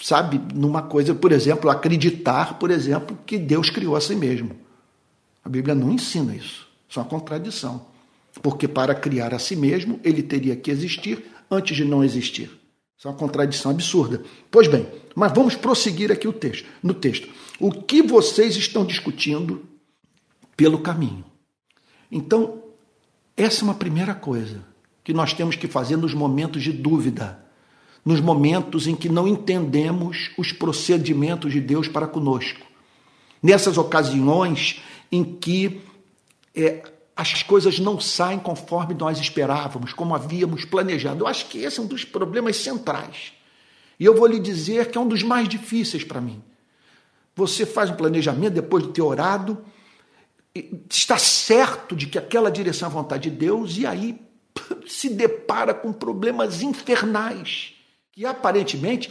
[0.00, 4.56] sabe, numa coisa, por exemplo, acreditar, por exemplo, que Deus criou a si mesmo.
[5.44, 6.66] A Bíblia não ensina isso.
[6.88, 7.86] Isso é uma contradição.
[8.42, 12.50] Porque para criar a si mesmo, ele teria que existir antes de não existir.
[12.98, 14.22] Isso é uma contradição absurda.
[14.50, 17.28] Pois bem, mas vamos prosseguir aqui o texto, no texto.
[17.58, 19.64] O que vocês estão discutindo
[20.56, 21.24] pelo caminho?
[22.10, 22.62] Então,
[23.36, 24.69] essa é uma primeira coisa
[25.10, 27.44] que nós temos que fazer nos momentos de dúvida,
[28.04, 32.64] nos momentos em que não entendemos os procedimentos de Deus para conosco.
[33.42, 35.80] Nessas ocasiões em que
[36.54, 36.84] é,
[37.16, 41.24] as coisas não saem conforme nós esperávamos, como havíamos planejado.
[41.24, 43.32] Eu acho que esse é um dos problemas centrais.
[43.98, 46.40] E eu vou lhe dizer que é um dos mais difíceis para mim.
[47.34, 49.58] Você faz um planejamento depois de ter orado,
[50.88, 54.29] está certo de que aquela direção é a vontade de Deus, e aí
[54.86, 57.74] se depara com problemas infernais
[58.12, 59.10] que aparentemente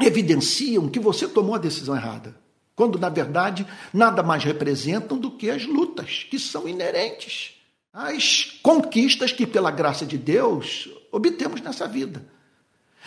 [0.00, 2.34] evidenciam que você tomou a decisão errada
[2.80, 7.60] quando na verdade nada mais representam do que as lutas que são inerentes
[7.92, 12.24] às conquistas que, pela graça de Deus, obtemos nessa vida.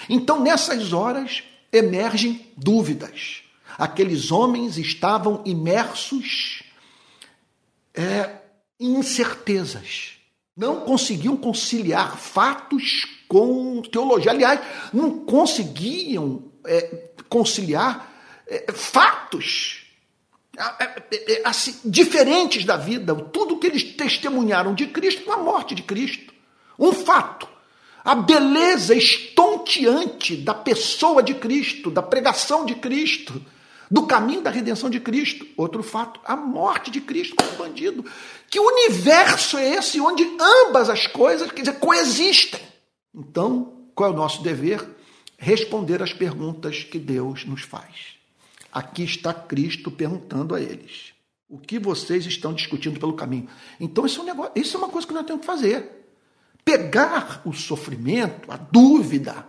[0.07, 3.41] Então, nessas horas, emergem dúvidas.
[3.75, 6.61] Aqueles homens estavam imersos
[7.95, 8.41] é,
[8.79, 10.19] em incertezas.
[10.55, 14.31] Não conseguiam conciliar fatos com teologia.
[14.31, 14.59] Aliás,
[14.93, 18.11] não conseguiam é, conciliar
[18.47, 19.83] é, fatos
[20.55, 25.81] é, é, assim, diferentes da vida, tudo que eles testemunharam de Cristo a morte de
[25.81, 26.31] Cristo.
[26.77, 27.47] Um fato.
[28.05, 33.41] A beleza estonteante da pessoa de Cristo, da pregação de Cristo,
[33.93, 35.45] do caminho da redenção de Cristo.
[35.55, 38.03] Outro fato, a morte de Cristo como bandido.
[38.49, 42.59] Que universo é esse onde ambas as coisas, quer dizer, coexistem?
[43.13, 44.83] Então, qual é o nosso dever?
[45.37, 48.15] Responder às perguntas que Deus nos faz.
[48.71, 51.13] Aqui está Cristo perguntando a eles:
[51.47, 53.47] o que vocês estão discutindo pelo caminho?
[53.79, 56.07] Então, isso é, um negócio, isso é uma coisa que nós temos que fazer.
[56.65, 59.45] Pegar o sofrimento, a dúvida,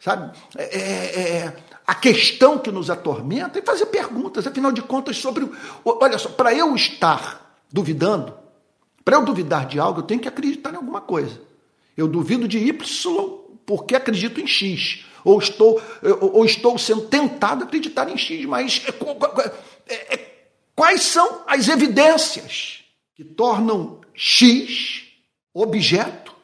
[0.00, 0.34] sabe?
[0.56, 1.56] É, é, é,
[1.86, 5.48] a questão que nos atormenta e fazer perguntas, afinal de contas, sobre.
[5.84, 8.34] Olha só, para eu estar duvidando,
[9.04, 11.40] para eu duvidar de algo, eu tenho que acreditar em alguma coisa.
[11.96, 12.74] Eu duvido de Y
[13.66, 15.80] porque acredito em X ou estou,
[16.20, 20.34] ou estou sendo tentado a acreditar em X, mas é, é, é,
[20.74, 22.80] Quais são as evidências
[23.14, 25.04] que tornam X
[25.52, 26.34] objeto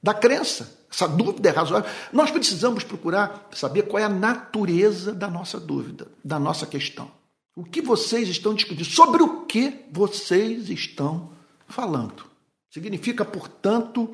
[0.00, 0.75] da crença?
[0.96, 1.90] Essa dúvida é razoável.
[2.10, 7.10] Nós precisamos procurar saber qual é a natureza da nossa dúvida, da nossa questão.
[7.54, 8.86] O que vocês estão discutindo?
[8.86, 11.32] Sobre o que vocês estão
[11.68, 12.24] falando?
[12.70, 14.10] Significa, portanto,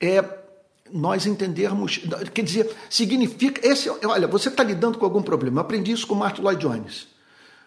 [0.00, 0.24] é
[0.90, 2.00] nós entendermos,
[2.34, 5.58] quer dizer, significa, esse, olha, você está lidando com algum problema.
[5.58, 7.06] Eu aprendi isso com Martin Lloyd Jones.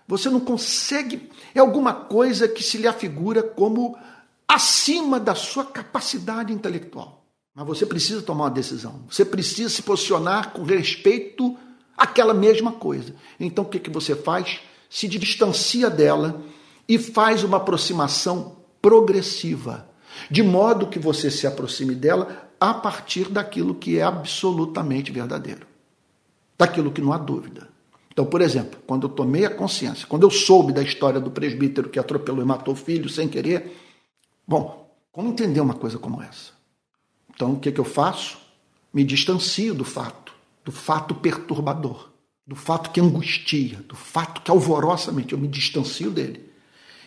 [0.06, 3.98] Você não consegue, é alguma coisa que se lhe afigura como
[4.46, 7.21] acima da sua capacidade intelectual.
[7.54, 9.02] Mas você precisa tomar uma decisão.
[9.10, 11.58] Você precisa se posicionar com respeito
[11.98, 13.14] àquela mesma coisa.
[13.40, 14.60] Então o que, que você faz?
[14.90, 16.42] Se distancia dela
[16.88, 19.88] e faz uma aproximação progressiva,
[20.30, 25.66] de modo que você se aproxime dela a partir daquilo que é absolutamente verdadeiro,
[26.58, 27.70] daquilo que não há dúvida.
[28.12, 31.90] Então, por exemplo, quando eu tomei a consciência, quando eu soube da história do presbítero
[31.90, 33.78] que atropelou e matou o filho sem querer,
[34.46, 36.61] bom, como entender uma coisa como essa?
[37.42, 38.38] Então, o que, que eu faço?
[38.94, 40.32] Me distancio do fato,
[40.64, 42.12] do fato perturbador,
[42.46, 45.34] do fato que angustia, do fato que alvoroça a mente.
[45.34, 46.52] Eu me distancio dele.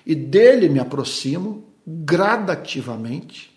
[0.04, 3.54] E dele me aproximo gradativamente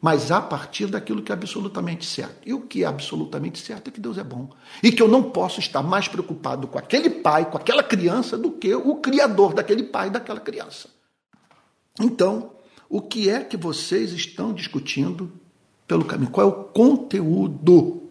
[0.00, 2.36] mas a partir daquilo que é absolutamente certo.
[2.46, 4.50] E o que é absolutamente certo é que Deus é bom.
[4.82, 8.52] E que eu não posso estar mais preocupado com aquele pai, com aquela criança, do
[8.52, 10.88] que o criador daquele pai daquela criança.
[11.98, 12.52] Então,
[12.88, 15.32] o que é que vocês estão discutindo
[15.86, 16.30] pelo caminho?
[16.30, 18.02] Qual é o conteúdo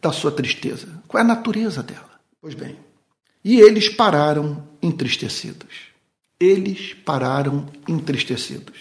[0.00, 1.02] da sua tristeza?
[1.06, 2.10] Qual é a natureza dela?
[2.40, 2.76] Pois bem,
[3.44, 5.90] e eles pararam entristecidos.
[6.38, 8.78] Eles pararam entristecidos.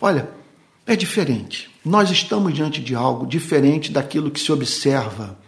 [0.00, 0.28] Olha,
[0.86, 1.70] é diferente.
[1.84, 5.38] Nós estamos diante de algo diferente daquilo que se observa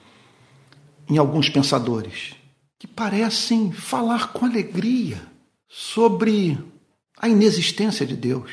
[1.08, 2.34] em alguns pensadores,
[2.78, 5.20] que parecem falar com alegria
[5.68, 6.58] sobre
[7.18, 8.50] a inexistência de Deus,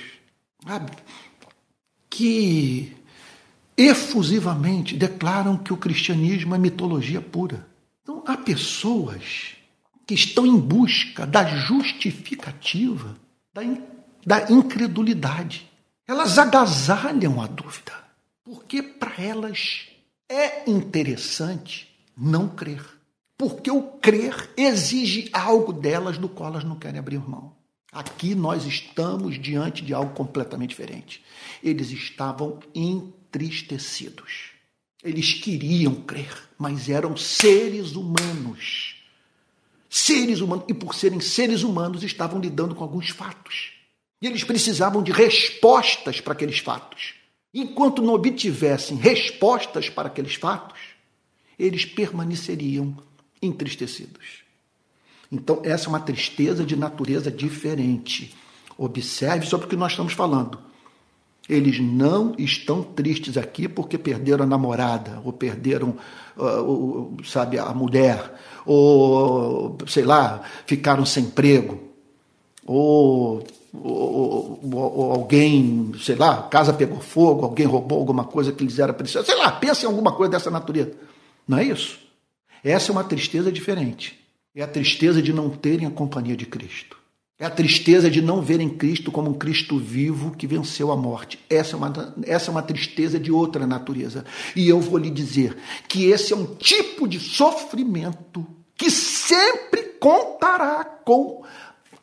[0.68, 0.92] sabe?
[2.12, 2.94] que
[3.88, 7.68] efusivamente declaram que o cristianismo é mitologia pura.
[8.02, 9.56] Então, há pessoas
[10.06, 13.16] que estão em busca da justificativa
[13.54, 13.62] da,
[14.26, 15.70] da incredulidade.
[16.08, 17.94] Elas agasalham a dúvida,
[18.44, 19.88] porque para elas
[20.30, 22.84] é interessante não crer.
[23.38, 27.56] Porque o crer exige algo delas do qual elas não querem abrir mão.
[27.92, 31.24] Aqui nós estamos diante de algo completamente diferente.
[31.64, 32.60] Eles estavam
[33.32, 34.52] entristecidos.
[35.04, 38.98] Eles queriam crer, mas eram seres humanos.
[39.90, 43.72] Seres humanos, e por serem seres humanos, estavam lidando com alguns fatos.
[44.22, 47.16] E eles precisavam de respostas para aqueles fatos.
[47.54, 50.80] Enquanto não obtivessem respostas para aqueles fatos,
[51.58, 52.96] eles permaneceriam
[53.42, 54.44] entristecidos.
[55.32, 58.36] Então, essa é uma tristeza de natureza diferente.
[58.78, 60.71] Observe sobre o que nós estamos falando.
[61.50, 65.98] Eles não estão tristes aqui porque perderam a namorada, ou perderam,
[66.38, 68.34] uh, sabe, a mulher,
[68.66, 71.80] ou, sei lá, ficaram sem emprego,
[72.66, 78.66] ou ou, ou, ou, alguém, sei lá, casa pegou fogo, alguém roubou alguma coisa que
[78.66, 80.92] lhes era preciosa, sei lá, pensa em alguma coisa dessa natureza.
[81.48, 81.98] Não é isso?
[82.64, 84.20] Essa é uma tristeza diferente.
[84.54, 86.98] É a tristeza de não terem a companhia de Cristo.
[87.42, 91.40] É a tristeza de não verem Cristo como um Cristo vivo que venceu a morte.
[91.50, 94.24] Essa é, uma, essa é uma tristeza de outra natureza.
[94.56, 98.46] E eu vou lhe dizer que esse é um tipo de sofrimento
[98.78, 101.44] que sempre contará com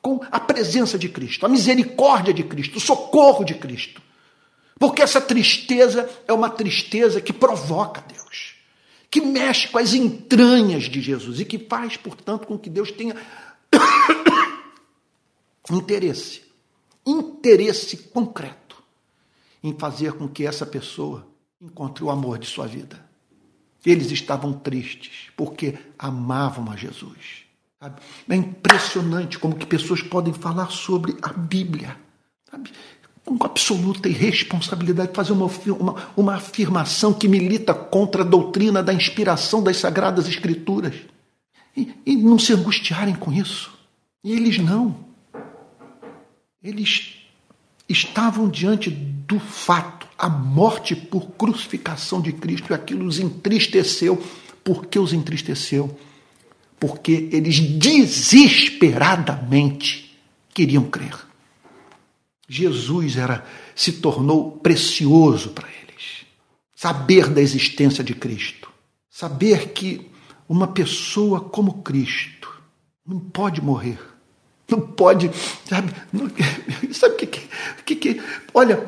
[0.00, 4.00] com a presença de Cristo, a misericórdia de Cristo, o socorro de Cristo.
[4.78, 8.54] Porque essa tristeza é uma tristeza que provoca Deus,
[9.10, 13.14] que mexe com as entranhas de Jesus e que faz, portanto, com que Deus tenha
[15.76, 16.42] interesse,
[17.06, 18.82] interesse concreto
[19.62, 21.26] em fazer com que essa pessoa
[21.60, 23.04] encontre o amor de sua vida.
[23.84, 27.44] Eles estavam tristes porque amavam a Jesus.
[27.80, 28.00] Sabe?
[28.28, 31.96] É impressionante como que pessoas podem falar sobre a Bíblia.
[32.50, 32.72] Sabe?
[33.24, 39.62] Com absoluta irresponsabilidade, fazer uma, uma, uma afirmação que milita contra a doutrina da inspiração
[39.62, 40.94] das Sagradas Escrituras.
[41.76, 43.72] E, e não se angustiarem com isso.
[44.24, 45.07] E eles não.
[46.62, 47.14] Eles
[47.88, 54.22] estavam diante do fato, a morte por crucificação de Cristo, e aquilo os entristeceu.
[54.64, 55.96] Por que os entristeceu?
[56.78, 60.16] porque eles desesperadamente
[60.54, 61.26] queriam crer.
[62.48, 63.44] Jesus era
[63.74, 66.24] se tornou precioso para eles.
[66.74, 68.70] Saber da existência de Cristo,
[69.10, 70.08] saber que
[70.48, 72.62] uma pessoa como Cristo
[73.04, 73.98] não pode morrer,
[74.70, 75.30] Não pode,
[75.64, 75.92] sabe?
[76.12, 76.30] Não,
[76.92, 77.26] sabe o que,
[77.84, 78.84] que, que, Olha,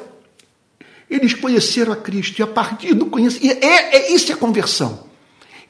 [1.09, 3.65] eles conheceram a Cristo e a partir do conhecimento.
[3.65, 5.09] É, é, isso é conversão.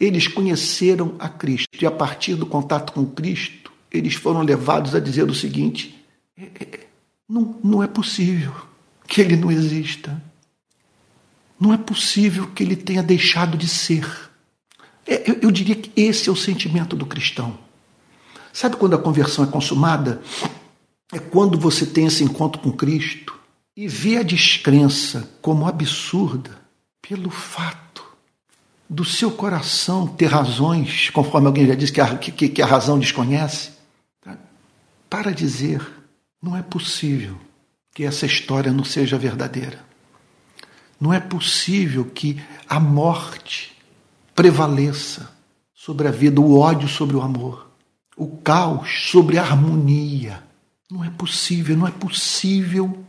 [0.01, 5.01] Eles conheceram a Cristo e a partir do contato com Cristo, eles foram levados a
[5.01, 6.05] dizer o seguinte:
[6.37, 6.81] é, é,
[7.29, 8.53] não, não é possível
[9.07, 10.21] que ele não exista.
[11.59, 14.07] Não é possível que ele tenha deixado de ser.
[15.07, 17.59] É, eu, eu diria que esse é o sentimento do cristão.
[18.53, 20.21] Sabe quando a conversão é consumada?
[21.13, 23.39] É quando você tem esse encontro com Cristo
[23.77, 26.59] e vê a descrença como absurda
[27.01, 28.05] pelo fato
[28.89, 32.99] do seu coração ter razões, conforme alguém já disse que a, que, que a razão
[32.99, 33.71] desconhece,
[34.21, 34.37] tá?
[35.09, 35.81] para dizer:
[36.43, 37.37] não é possível
[37.95, 39.85] que essa história não seja verdadeira.
[41.01, 43.75] Não é possível que a morte
[44.35, 45.31] prevaleça
[45.75, 47.70] sobre a vida, o ódio sobre o amor
[48.21, 50.43] o caos sobre a harmonia.
[50.91, 53.03] Não é possível, não é possível.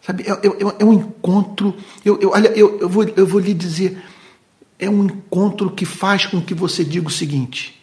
[0.00, 1.76] Sabe, é, é, é, é um encontro.
[2.02, 4.02] Eu, eu, olha, eu, eu, vou, eu vou lhe dizer,
[4.78, 7.78] é um encontro que faz com que você diga o seguinte: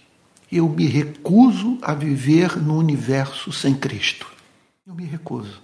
[0.51, 4.25] eu me recuso a viver no universo sem Cristo.
[4.87, 5.61] Eu me recuso.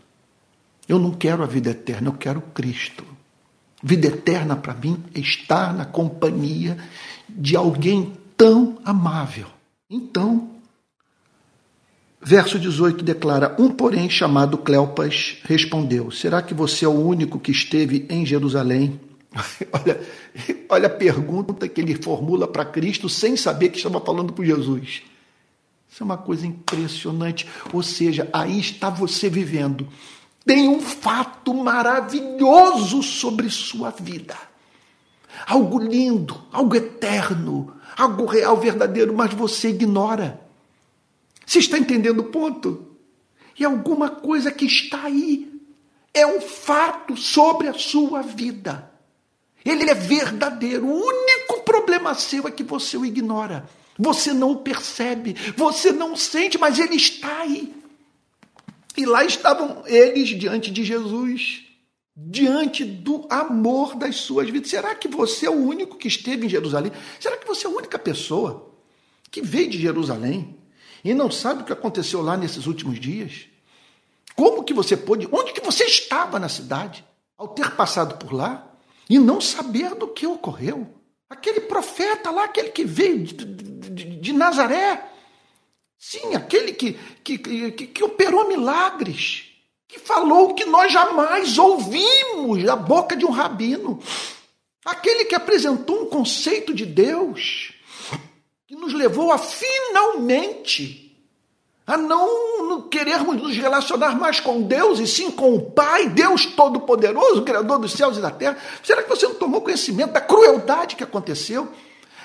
[0.88, 3.04] Eu não quero a vida eterna, eu quero Cristo.
[3.82, 6.78] Vida eterna para mim é estar na companhia
[7.28, 9.48] de alguém tão amável.
[9.90, 10.57] Então,
[12.22, 17.52] Verso 18 declara: Um, porém, chamado Cleopas, respondeu: Será que você é o único que
[17.52, 19.00] esteve em Jerusalém?
[19.72, 20.02] olha,
[20.70, 25.04] olha a pergunta que ele formula para Cristo sem saber que estava falando para Jesus.
[25.90, 27.48] Isso é uma coisa impressionante.
[27.72, 29.88] Ou seja, aí está você vivendo.
[30.46, 34.36] Tem um fato maravilhoso sobre sua vida.
[35.46, 40.47] Algo lindo, algo eterno, algo real, verdadeiro, mas você ignora.
[41.48, 42.98] Você está entendendo o ponto?
[43.58, 45.50] E alguma coisa que está aí.
[46.14, 48.92] É um fato sobre a sua vida.
[49.64, 50.86] Ele é verdadeiro.
[50.86, 53.68] O único problema seu é que você o ignora.
[53.98, 57.74] Você não o percebe, você não sente, mas ele está aí.
[58.96, 61.64] E lá estavam eles diante de Jesus,
[62.16, 64.70] diante do amor das suas vidas.
[64.70, 66.92] Será que você é o único que esteve em Jerusalém?
[67.20, 68.72] Será que você é a única pessoa
[69.32, 70.56] que veio de Jerusalém?
[71.10, 73.46] E não sabe o que aconteceu lá nesses últimos dias?
[74.36, 77.02] Como que você pôde, onde que você estava na cidade
[77.38, 78.70] ao ter passado por lá
[79.10, 80.94] e não saber do que ocorreu?
[81.30, 85.10] Aquele profeta lá, aquele que veio de, de, de Nazaré,
[85.98, 89.46] sim, aquele que, que, que, que operou milagres,
[89.88, 93.98] que falou o que nós jamais ouvimos da boca de um rabino,
[94.84, 97.77] aquele que apresentou um conceito de Deus
[98.68, 101.08] que nos levou a finalmente
[101.86, 107.44] a não querermos nos relacionar mais com Deus e sim com o Pai, Deus Todo-Poderoso,
[107.44, 108.58] Criador dos céus e da terra.
[108.84, 111.72] Será que você não tomou conhecimento da crueldade que aconteceu,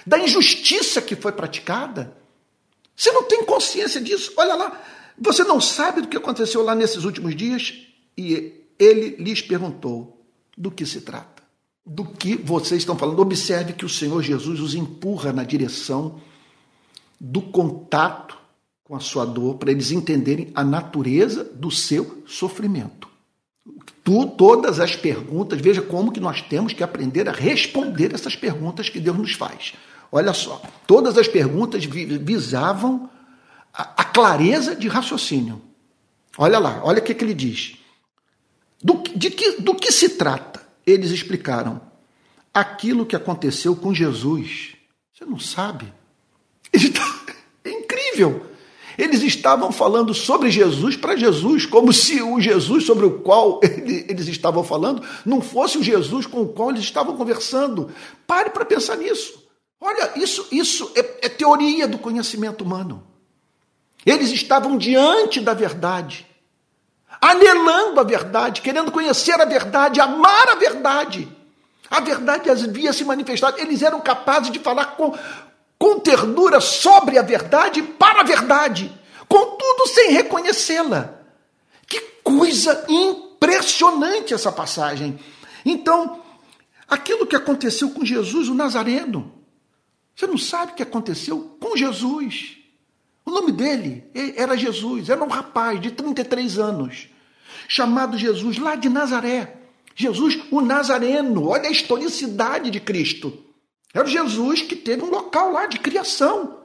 [0.04, 2.16] da injustiça que foi praticada?
[2.96, 4.32] Você não tem consciência disso?
[4.36, 4.82] Olha lá,
[5.16, 7.72] você não sabe do que aconteceu lá nesses últimos dias?
[8.18, 10.20] E ele lhes perguntou:
[10.58, 11.40] do que se trata?
[11.86, 13.20] Do que vocês estão falando?
[13.20, 16.20] Observe que o Senhor Jesus os empurra na direção
[17.24, 18.36] do contato
[18.82, 23.06] com a sua dor, para eles entenderem a natureza do seu sofrimento.
[24.02, 28.88] Tu, todas as perguntas, veja como que nós temos que aprender a responder essas perguntas
[28.88, 29.74] que Deus nos faz.
[30.10, 33.08] Olha só, todas as perguntas visavam
[33.72, 35.62] a, a clareza de raciocínio.
[36.36, 37.76] Olha lá, olha o que, que ele diz.
[38.82, 40.60] Do, de que, do que se trata?
[40.84, 41.80] Eles explicaram
[42.52, 44.74] aquilo que aconteceu com Jesus.
[45.14, 46.01] Você não sabe?
[47.64, 48.46] É incrível.
[48.98, 54.28] Eles estavam falando sobre Jesus para Jesus, como se o Jesus sobre o qual eles
[54.28, 57.90] estavam falando não fosse o Jesus com o qual eles estavam conversando.
[58.26, 59.42] Pare para pensar nisso.
[59.80, 63.02] Olha, isso, isso é, é teoria do conhecimento humano.
[64.04, 66.26] Eles estavam diante da verdade,
[67.20, 71.28] anelando a verdade, querendo conhecer a verdade, amar a verdade.
[71.90, 73.58] A verdade havia se manifestado.
[73.60, 75.16] Eles eram capazes de falar com,
[75.82, 81.18] com ternura sobre a verdade para a verdade, contudo sem reconhecê-la.
[81.88, 85.18] Que coisa impressionante essa passagem.
[85.64, 86.22] Então,
[86.86, 89.32] aquilo que aconteceu com Jesus, o Nazareno,
[90.14, 92.58] você não sabe o que aconteceu com Jesus.
[93.26, 94.04] O nome dele
[94.36, 97.08] era Jesus, era um rapaz de 33 anos,
[97.66, 99.56] chamado Jesus, lá de Nazaré.
[99.96, 103.50] Jesus, o Nazareno, olha a historicidade de Cristo.
[103.92, 106.58] Era Jesus que teve um local lá de criação.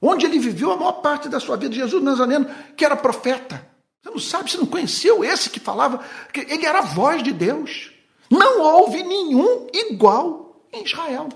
[0.00, 1.74] onde ele viveu a maior parte da sua vida.
[1.74, 3.66] Jesus Nazareno, que era profeta.
[4.02, 7.32] Você não sabe, você não conheceu esse que falava, que ele era a voz de
[7.32, 7.90] Deus.
[8.30, 11.28] Não houve nenhum igual em Israel.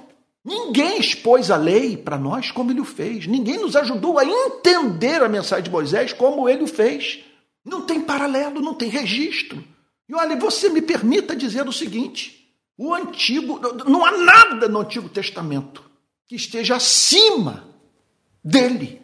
[0.44, 3.26] Ninguém expôs a lei para nós como ele o fez.
[3.26, 7.24] Ninguém nos ajudou a entender a mensagem de Moisés como ele o fez.
[7.64, 9.62] Não tem paralelo, não tem registro.
[10.08, 12.39] E olha, você me permita dizer o seguinte:
[12.82, 15.84] o antigo, não há nada no Antigo Testamento
[16.26, 17.68] que esteja acima
[18.42, 19.02] dele,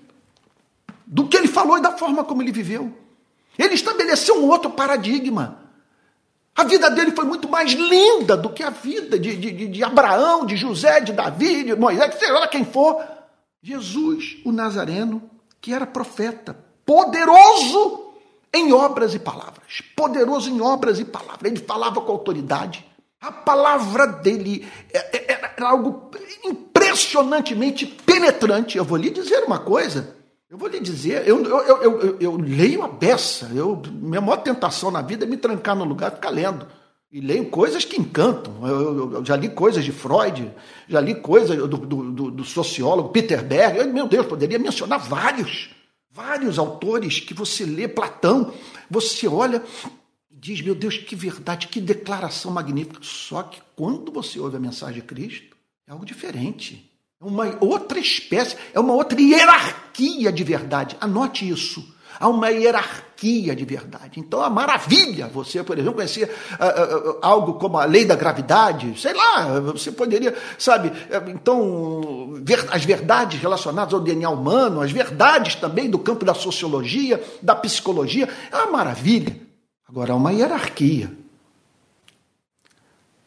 [1.06, 2.90] do que ele falou e da forma como ele viveu.
[3.58, 5.60] Ele estabeleceu um outro paradigma.
[6.54, 10.46] A vida dele foi muito mais linda do que a vida de, de, de Abraão,
[10.46, 13.04] de José, de Davi, de Moisés, seja lá quem for.
[13.62, 16.56] Jesus, o Nazareno, que era profeta,
[16.86, 18.14] poderoso
[18.54, 19.82] em obras e palavras.
[19.94, 21.52] Poderoso em obras e palavras.
[21.52, 22.85] Ele falava com autoridade.
[23.20, 26.10] A palavra dele é, é, era algo
[26.44, 28.76] impressionantemente penetrante.
[28.76, 30.14] Eu vou lhe dizer uma coisa.
[30.48, 33.50] Eu vou lhe dizer, eu, eu, eu, eu, leio a beça.
[33.54, 36.66] Eu, minha maior tentação na vida é me trancar no lugar e ficar lendo.
[37.10, 38.54] E leio coisas que encantam.
[38.66, 40.52] Eu, já li coisas de Freud,
[40.88, 43.78] já li coisas do, do, do, sociólogo Peter Berg.
[43.78, 45.70] Eu, meu Deus, poderia mencionar vários,
[46.12, 48.52] vários autores que você lê, Platão,
[48.88, 49.62] você olha
[50.38, 52.98] diz, meu Deus, que verdade, que declaração magnífica.
[53.02, 55.56] Só que quando você ouve a mensagem de Cristo,
[55.88, 56.90] é algo diferente.
[57.20, 60.96] É uma outra espécie, é uma outra hierarquia de verdade.
[61.00, 61.96] Anote isso.
[62.18, 64.18] Há uma hierarquia de verdade.
[64.18, 68.98] Então, a maravilha, você, por exemplo, conhecer uh, uh, algo como a lei da gravidade,
[68.98, 70.92] sei lá, você poderia, sabe,
[71.28, 77.22] então, ver, as verdades relacionadas ao DNA humano, as verdades também do campo da sociologia,
[77.42, 79.45] da psicologia, é uma maravilha.
[79.88, 81.12] Agora, há uma hierarquia.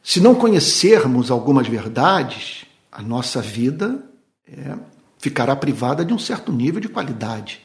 [0.04, 4.04] Se não conhecermos algumas verdades, a nossa vida
[4.46, 4.76] é,
[5.18, 7.62] ficará privada de um certo nível de qualidade.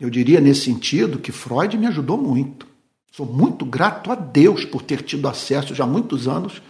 [0.00, 2.66] Eu diria nesse sentido que Freud me ajudou muito.
[3.12, 6.60] Sou muito grato a Deus por ter tido acesso já há muitos anos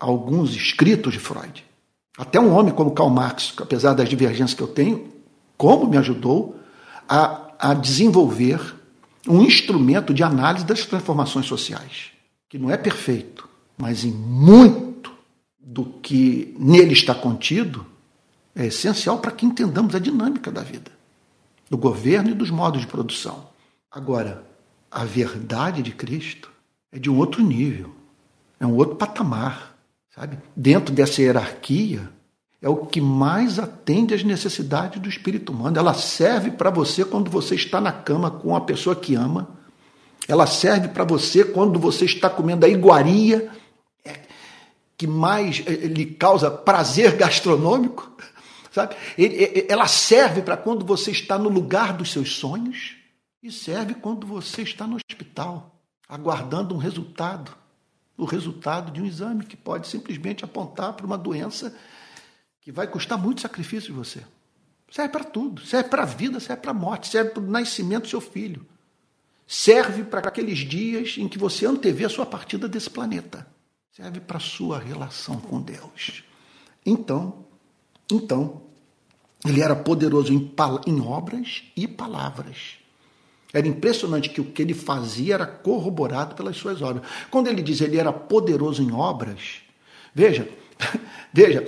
[0.00, 1.64] a alguns escritos de Freud.
[2.18, 5.12] Até um homem como Karl Marx, apesar das divergências que eu tenho,
[5.56, 6.58] como me ajudou
[7.08, 8.74] a, a desenvolver
[9.28, 12.12] um instrumento de análise das transformações sociais,
[12.48, 15.12] que não é perfeito, mas em muito
[15.58, 17.86] do que nele está contido
[18.54, 20.92] é essencial para que entendamos a dinâmica da vida,
[21.68, 23.48] do governo e dos modos de produção.
[23.90, 24.44] Agora,
[24.90, 26.50] a verdade de Cristo
[26.92, 27.94] é de um outro nível,
[28.60, 29.76] é um outro patamar,
[30.14, 30.38] sabe?
[30.54, 32.08] Dentro dessa hierarquia,
[32.64, 35.78] é o que mais atende às necessidades do espírito humano.
[35.78, 39.50] Ela serve para você quando você está na cama com a pessoa que ama.
[40.26, 43.52] Ela serve para você quando você está comendo a iguaria
[44.96, 48.10] que mais eh, lhe causa prazer gastronômico,
[48.72, 48.96] sabe?
[49.68, 52.96] Ela serve para quando você está no lugar dos seus sonhos
[53.42, 57.54] e serve quando você está no hospital, aguardando um resultado,
[58.16, 61.76] o resultado de um exame que pode simplesmente apontar para uma doença
[62.64, 64.24] que vai custar muito sacrifício de você.
[64.90, 68.02] Serve para tudo, serve para a vida, serve para a morte, serve para o nascimento
[68.02, 68.66] do seu filho.
[69.46, 73.46] Serve para aqueles dias em que você antevê a sua partida desse planeta
[73.94, 76.24] serve para a sua relação com Deus.
[76.84, 77.44] Então,
[78.10, 78.62] então,
[79.46, 80.52] ele era poderoso em,
[80.86, 82.76] em obras e palavras.
[83.52, 87.06] Era impressionante que o que ele fazia era corroborado pelas suas obras.
[87.30, 89.60] Quando ele diz ele era poderoso em obras,
[90.12, 90.48] veja,
[91.32, 91.64] veja,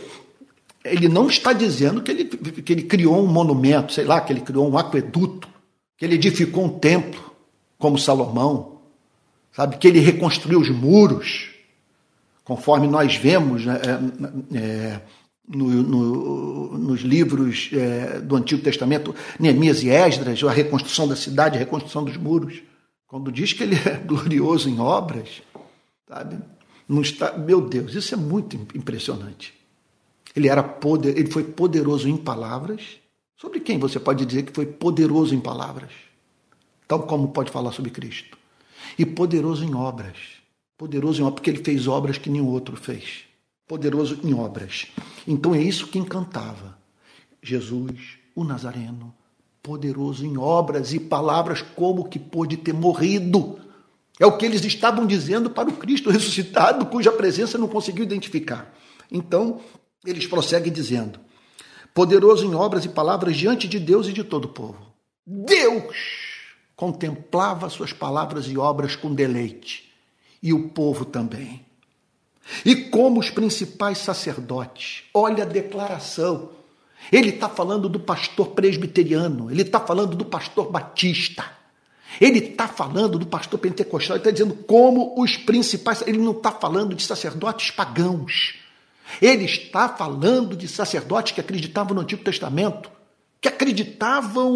[0.93, 4.41] ele não está dizendo que ele, que ele criou um monumento, sei lá, que ele
[4.41, 5.49] criou um aqueduto,
[5.97, 7.35] que ele edificou um templo,
[7.79, 8.81] como Salomão,
[9.53, 11.51] sabe, que ele reconstruiu os muros
[12.47, 13.81] conforme nós vemos né,
[14.55, 15.01] é, é,
[15.49, 21.57] no, no, nos livros é, do Antigo Testamento, Neemias e Esdras, a reconstrução da cidade,
[21.57, 22.63] a reconstrução dos muros.
[23.09, 25.43] Quando diz que ele é glorioso em obras,
[26.09, 26.39] sabe?
[26.89, 29.56] Não está, meu Deus, isso é muito impressionante.
[30.37, 32.83] Ele era poder, ele foi poderoso em palavras.
[33.35, 35.91] Sobre quem você pode dizer que foi poderoso em palavras?
[36.87, 38.37] Tal como pode falar sobre Cristo.
[38.99, 40.19] E poderoso em obras.
[40.77, 43.25] Poderoso em obras, porque ele fez obras que nenhum outro fez.
[43.67, 44.87] Poderoso em obras.
[45.27, 46.77] Então é isso que encantava.
[47.43, 49.15] Jesus, o Nazareno,
[49.63, 53.59] poderoso em obras e palavras, como que pôde ter morrido.
[54.21, 58.73] É o que eles estavam dizendo para o Cristo ressuscitado, cuja presença não conseguiu identificar.
[59.11, 59.61] Então,
[60.05, 61.21] eles prosseguem dizendo:
[61.95, 64.79] poderoso em obras e palavras diante de Deus e de todo o povo.
[65.27, 65.97] Deus
[66.77, 69.91] contemplava suas palavras e obras com deleite
[70.43, 71.65] e o povo também.
[72.65, 76.51] E como os principais sacerdotes, olha a declaração.
[77.11, 81.45] Ele está falando do pastor presbiteriano, ele está falando do pastor batista,
[82.21, 86.03] ele está falando do pastor pentecostal, ele está dizendo como os principais.
[86.07, 88.55] Ele não está falando de sacerdotes pagãos.
[89.21, 92.91] Ele está falando de sacerdotes que acreditavam no Antigo Testamento,
[93.41, 94.51] que acreditavam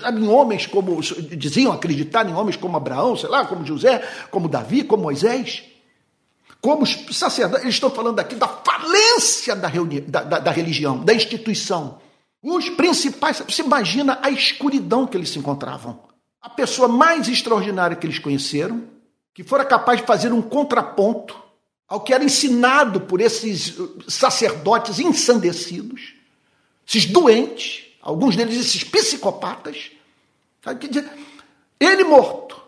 [0.00, 1.00] sabe, em homens como.
[1.00, 5.64] diziam acreditar em homens como Abraão, sei lá, como José, como Davi, como Moisés.
[6.60, 11.04] Como os sacerdotes, eles estão falando aqui da falência da, reuni, da, da, da religião,
[11.04, 11.98] da instituição.
[12.42, 16.00] Os principais, você imagina a escuridão que eles se encontravam.
[16.40, 18.84] A pessoa mais extraordinária que eles conheceram,
[19.34, 21.45] que fora capaz de fazer um contraponto
[21.88, 23.74] ao que era ensinado por esses
[24.08, 26.14] sacerdotes ensandecidos,
[26.86, 29.90] esses doentes, alguns deles esses psicopatas.
[31.78, 32.60] Ele morto,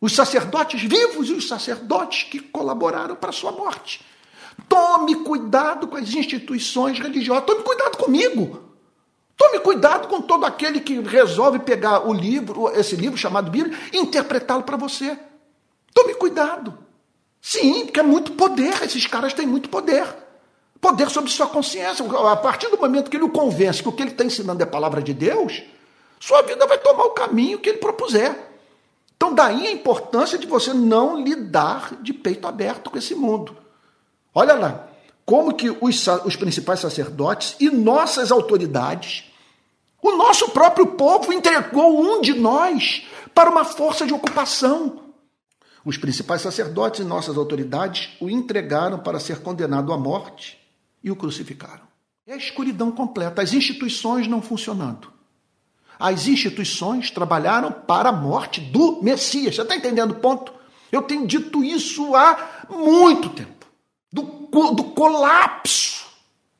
[0.00, 4.04] os sacerdotes vivos e os sacerdotes que colaboraram para a sua morte.
[4.68, 8.70] Tome cuidado com as instituições religiosas, tome cuidado comigo.
[9.36, 13.96] Tome cuidado com todo aquele que resolve pegar o livro, esse livro chamado Bíblia, e
[13.96, 15.18] interpretá-lo para você.
[15.94, 16.78] Tome cuidado.
[17.40, 20.06] Sim, porque é muito poder, esses caras têm muito poder.
[20.80, 22.04] Poder sobre sua consciência.
[22.04, 24.64] A partir do momento que ele o convence que o que ele está ensinando é
[24.64, 25.62] a palavra de Deus,
[26.18, 28.48] sua vida vai tomar o caminho que ele propuser.
[29.16, 33.56] Então, daí a importância de você não lidar de peito aberto com esse mundo.
[34.34, 34.88] Olha lá,
[35.26, 39.24] como que os, os principais sacerdotes e nossas autoridades,
[40.02, 45.09] o nosso próprio povo entregou um de nós para uma força de ocupação.
[45.84, 50.58] Os principais sacerdotes e nossas autoridades o entregaram para ser condenado à morte
[51.02, 51.88] e o crucificaram.
[52.26, 55.20] É a escuridão completa, as instituições não funcionando
[56.00, 59.54] as instituições trabalharam para a morte do Messias.
[59.54, 60.50] Você está entendendo o ponto?
[60.90, 63.66] Eu tenho dito isso há muito tempo.
[64.10, 66.06] Do, do colapso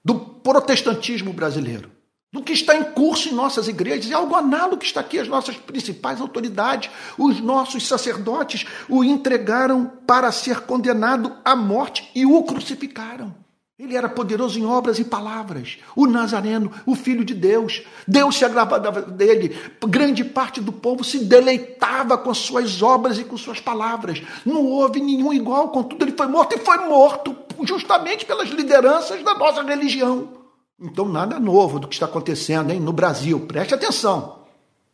[0.04, 1.90] do protestantismo brasileiro.
[2.32, 4.10] Do que está em curso em nossas igrejas.
[4.10, 5.18] É algo análogo que está aqui.
[5.18, 12.24] As nossas principais autoridades, os nossos sacerdotes, o entregaram para ser condenado à morte e
[12.24, 13.34] o crucificaram.
[13.80, 15.78] Ele era poderoso em obras e palavras.
[15.96, 17.82] O Nazareno, o Filho de Deus.
[18.06, 19.56] Deus se agradava dele.
[19.88, 24.22] Grande parte do povo se deleitava com suas obras e com suas palavras.
[24.44, 29.34] Não houve nenhum igual, contudo, ele foi morto e foi morto justamente pelas lideranças da
[29.34, 30.39] nossa religião.
[30.80, 33.40] Então, nada novo do que está acontecendo hein, no Brasil.
[33.40, 34.40] Preste atenção.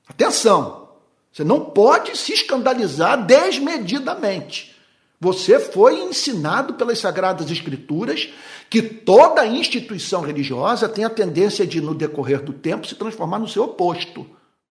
[0.08, 0.88] Atenção.
[1.32, 4.74] Você não pode se escandalizar desmedidamente.
[5.20, 8.28] Você foi ensinado pelas Sagradas Escrituras
[8.68, 13.48] que toda instituição religiosa tem a tendência de, no decorrer do tempo, se transformar no
[13.48, 14.26] seu oposto.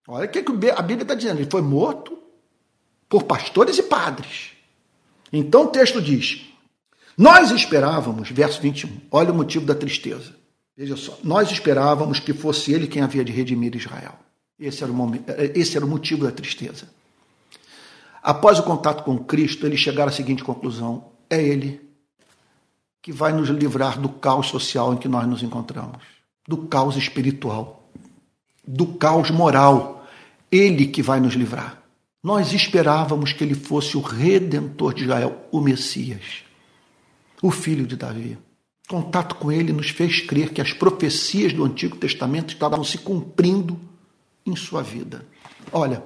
[0.07, 1.39] Olha o que a Bíblia está dizendo.
[1.39, 2.17] Ele foi morto
[3.07, 4.51] por pastores e padres.
[5.31, 6.41] Então o texto diz:
[7.17, 10.35] Nós esperávamos, verso 21, olha o motivo da tristeza.
[10.75, 14.17] Veja só, nós esperávamos que fosse ele quem havia de redimir Israel.
[14.59, 16.87] Esse era o, momento, esse era o motivo da tristeza.
[18.21, 21.81] Após o contato com Cristo, eles chegaram à seguinte conclusão: é Ele
[23.01, 26.01] que vai nos livrar do caos social em que nós nos encontramos,
[26.47, 27.89] do caos espiritual,
[28.65, 30.07] do caos moral.
[30.49, 31.83] Ele que vai nos livrar.
[32.23, 36.43] Nós esperávamos que ele fosse o redentor de Israel, o Messias,
[37.41, 38.37] o filho de Davi.
[38.87, 43.79] Contato com ele nos fez crer que as profecias do Antigo Testamento estavam se cumprindo
[44.45, 45.25] em sua vida.
[45.71, 46.03] Olha,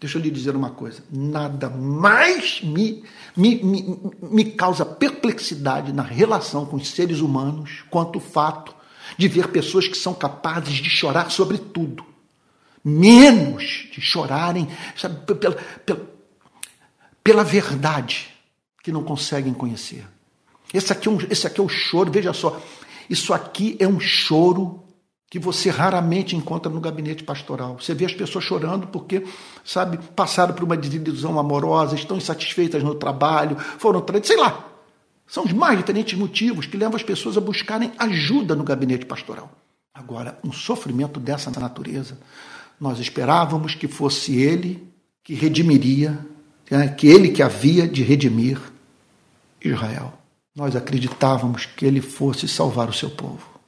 [0.00, 3.02] Deixa eu lhe dizer uma coisa: nada mais me,
[3.36, 8.74] me, me, me causa perplexidade na relação com os seres humanos quanto o fato
[9.16, 12.04] de ver pessoas que são capazes de chorar sobre tudo,
[12.84, 16.08] menos de chorarem sabe, pela, pela,
[17.24, 18.28] pela verdade
[18.82, 20.06] que não conseguem conhecer.
[20.72, 22.60] Esse aqui, é um, esse aqui é o choro, veja só,
[23.08, 24.84] isso aqui é um choro
[25.30, 27.78] que você raramente encontra no gabinete pastoral.
[27.78, 29.24] Você vê as pessoas chorando porque,
[29.64, 34.64] sabe, passaram por uma desilusão amorosa, estão insatisfeitas no trabalho, foram sei lá.
[35.26, 39.50] São os mais diferentes motivos que levam as pessoas a buscarem ajuda no gabinete pastoral.
[39.92, 42.18] Agora, um sofrimento dessa natureza,
[42.80, 44.88] nós esperávamos que fosse ele
[45.22, 46.18] que redimiria,
[46.70, 48.58] né, que ele que havia de redimir
[49.62, 50.17] Israel.
[50.54, 53.58] Nós acreditávamos que ele fosse salvar o seu povo.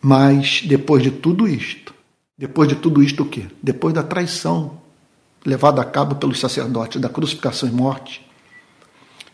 [0.00, 1.94] Mas depois de tudo isto,
[2.38, 3.46] depois de tudo isto o quê?
[3.62, 4.80] Depois da traição
[5.44, 8.26] levada a cabo pelos sacerdotes, da crucificação e morte,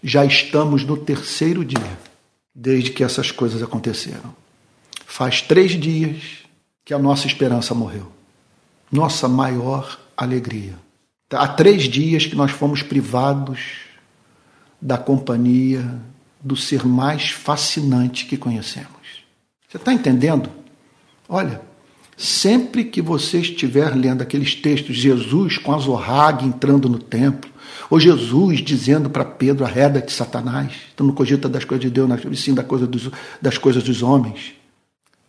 [0.02, 1.98] já estamos no terceiro dia
[2.54, 4.34] desde que essas coisas aconteceram.
[5.04, 6.44] Faz três dias
[6.84, 8.10] que a nossa esperança morreu.
[8.90, 10.74] Nossa maior alegria.
[11.30, 13.85] Há três dias que nós fomos privados
[14.86, 16.00] da companhia
[16.40, 19.24] do ser mais fascinante que conhecemos.
[19.68, 20.48] Você está entendendo?
[21.28, 21.60] Olha,
[22.16, 27.50] sempre que você estiver lendo aqueles textos, Jesus com Azorrague entrando no templo,
[27.90, 32.08] ou Jesus dizendo para Pedro, arreda de Satanás, tu não cogita das coisas de Deus,
[32.08, 33.10] mas sim da coisa dos,
[33.42, 34.52] das coisas dos homens.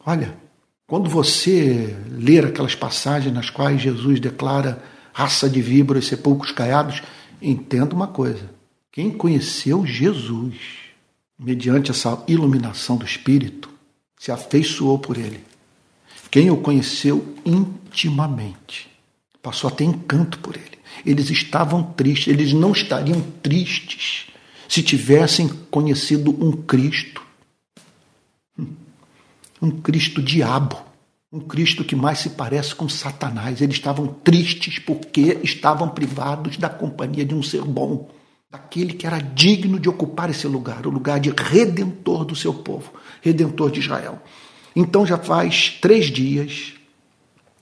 [0.06, 0.38] Olha,
[0.86, 7.02] quando você ler aquelas passagens nas quais Jesus declara raça de víboras, sepulcros caiados,
[7.42, 8.57] entenda uma coisa.
[8.98, 10.56] Quem conheceu Jesus,
[11.38, 13.70] mediante essa iluminação do Espírito,
[14.18, 15.40] se afeiçoou por ele.
[16.32, 18.90] Quem o conheceu intimamente,
[19.40, 20.80] passou a ter encanto por ele.
[21.06, 24.30] Eles estavam tristes, eles não estariam tristes
[24.68, 27.22] se tivessem conhecido um Cristo,
[29.62, 30.82] um Cristo diabo,
[31.32, 33.62] um Cristo que mais se parece com Satanás.
[33.62, 38.17] Eles estavam tristes porque estavam privados da companhia de um ser bom,
[38.50, 42.94] daquele que era digno de ocupar esse lugar, o lugar de redentor do seu povo,
[43.22, 44.22] redentor de Israel.
[44.76, 46.74] Então já faz três dias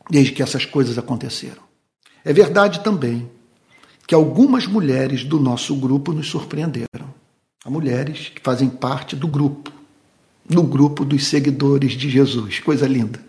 [0.10, 1.64] desde que essas coisas aconteceram.
[2.24, 3.30] É verdade também
[4.06, 7.14] que algumas mulheres do nosso grupo nos surpreenderam.
[7.64, 9.72] Há mulheres que fazem parte do grupo,
[10.48, 12.60] do grupo dos seguidores de Jesus.
[12.60, 13.20] Coisa linda.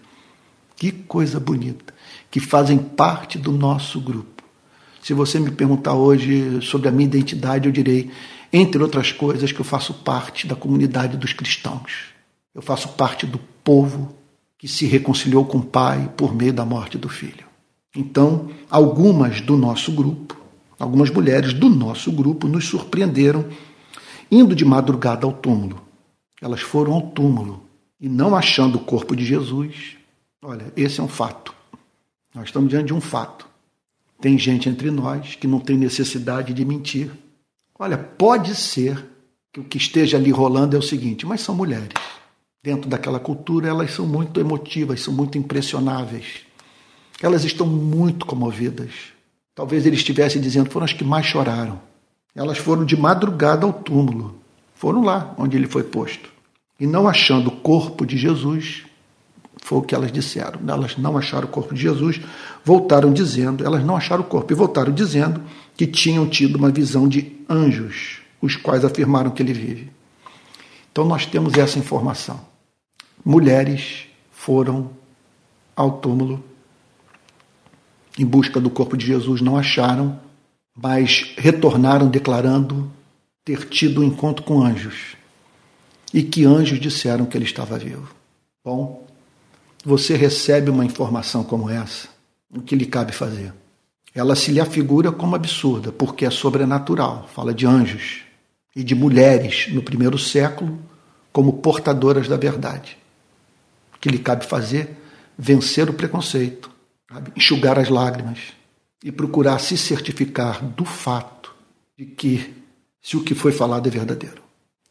[0.77, 1.95] Que coisa bonita.
[2.31, 4.36] Que fazem parte do nosso grupo.
[5.07, 8.11] Se você me perguntar hoje sobre a minha identidade, eu direi,
[8.53, 12.07] entre outras coisas, que eu faço parte da comunidade dos cristãos.
[12.53, 14.17] Eu faço parte do povo
[14.59, 17.47] que se reconciliou com o Pai por meio da morte do Filho.
[17.95, 20.37] Então, algumas do nosso grupo,
[20.77, 23.45] algumas mulheres do nosso grupo nos surpreenderam
[24.29, 25.81] indo de madrugada ao túmulo.
[26.43, 27.63] Elas foram ao túmulo
[28.01, 29.99] e não achando o corpo de Jesus.
[30.43, 31.55] Olha, esse é um fato.
[32.35, 33.47] Nós estamos diante de um fato.
[34.21, 37.11] Tem gente entre nós que não tem necessidade de mentir.
[37.79, 39.05] Olha, pode ser
[39.53, 41.89] que o que esteja ali rolando é o seguinte, mas são mulheres.
[42.63, 46.41] Dentro daquela cultura, elas são muito emotivas, são muito impressionáveis.
[47.23, 48.91] Elas estão muito comovidas.
[49.55, 51.81] Talvez ele estivesse dizendo, foram as que mais choraram.
[52.35, 54.41] Elas foram de madrugada ao túmulo.
[54.75, 56.31] Foram lá onde ele foi posto.
[56.79, 58.85] E não achando o corpo de Jesus,
[59.63, 60.61] foi o que elas disseram.
[60.67, 62.21] Elas não acharam o corpo de Jesus,
[62.65, 65.43] voltaram dizendo, elas não acharam o corpo, e voltaram dizendo
[65.77, 69.91] que tinham tido uma visão de anjos, os quais afirmaram que ele vive.
[70.91, 72.41] Então nós temos essa informação.
[73.25, 74.91] Mulheres foram
[75.75, 76.43] ao túmulo
[78.19, 80.19] em busca do corpo de Jesus, não acharam,
[80.75, 82.91] mas retornaram declarando
[83.45, 85.17] ter tido um encontro com anjos
[86.13, 88.15] e que anjos disseram que ele estava vivo.
[88.65, 89.06] Bom,
[89.87, 92.09] você recebe uma informação como essa,
[92.53, 93.55] o que lhe cabe fazer?
[94.13, 98.23] Ela se lhe afigura como absurda, porque é sobrenatural, fala de anjos
[98.75, 100.77] e de mulheres no primeiro século
[101.33, 102.99] como portadoras da verdade.
[103.95, 104.97] O que lhe cabe fazer?
[105.39, 106.69] Vencer o preconceito,
[107.09, 107.31] sabe?
[107.37, 108.41] enxugar as lágrimas
[109.05, 111.55] e procurar se certificar do fato
[111.97, 112.55] de que
[113.01, 114.43] se o que foi falado é verdadeiro.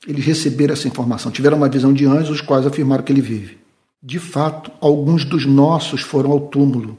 [0.07, 3.64] Eles receberam essa informação, tiveram uma visão de anjos, os quais afirmaram que ele vive.
[4.07, 6.95] De fato, alguns dos nossos foram ao túmulo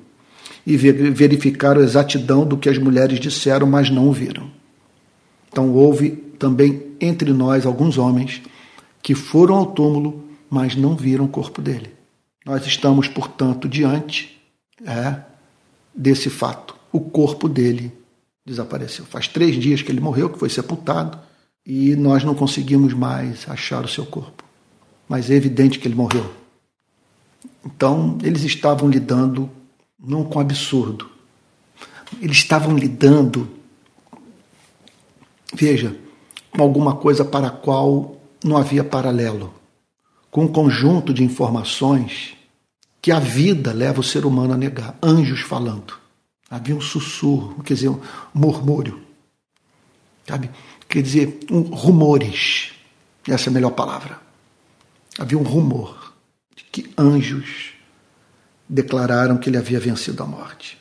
[0.66, 4.50] e verificaram a exatidão do que as mulheres disseram, mas não viram.
[5.48, 8.42] Então houve também entre nós alguns homens
[9.00, 11.94] que foram ao túmulo, mas não viram o corpo dele.
[12.44, 14.36] Nós estamos, portanto, diante
[14.84, 15.20] é,
[15.94, 16.74] desse fato.
[16.90, 17.92] O corpo dele
[18.44, 19.04] desapareceu.
[19.04, 21.16] Faz três dias que ele morreu, que foi sepultado,
[21.64, 24.42] e nós não conseguimos mais achar o seu corpo.
[25.08, 26.45] Mas é evidente que ele morreu.
[27.66, 29.50] Então, eles estavam lidando
[29.98, 31.10] não com absurdo.
[32.20, 33.48] Eles estavam lidando,
[35.52, 35.96] veja,
[36.50, 39.52] com alguma coisa para a qual não havia paralelo,
[40.30, 42.36] com um conjunto de informações
[43.02, 44.96] que a vida leva o ser humano a negar.
[45.02, 45.98] Anjos falando.
[46.48, 48.00] Havia um sussurro, quer dizer, um
[48.32, 49.02] murmúrio.
[50.26, 50.50] Sabe?
[50.88, 52.70] Quer dizer, um, rumores.
[53.26, 54.20] Essa é a melhor palavra.
[55.18, 55.95] Havia um rumor
[56.76, 57.70] que anjos
[58.68, 60.76] declararam que ele havia vencido a morte.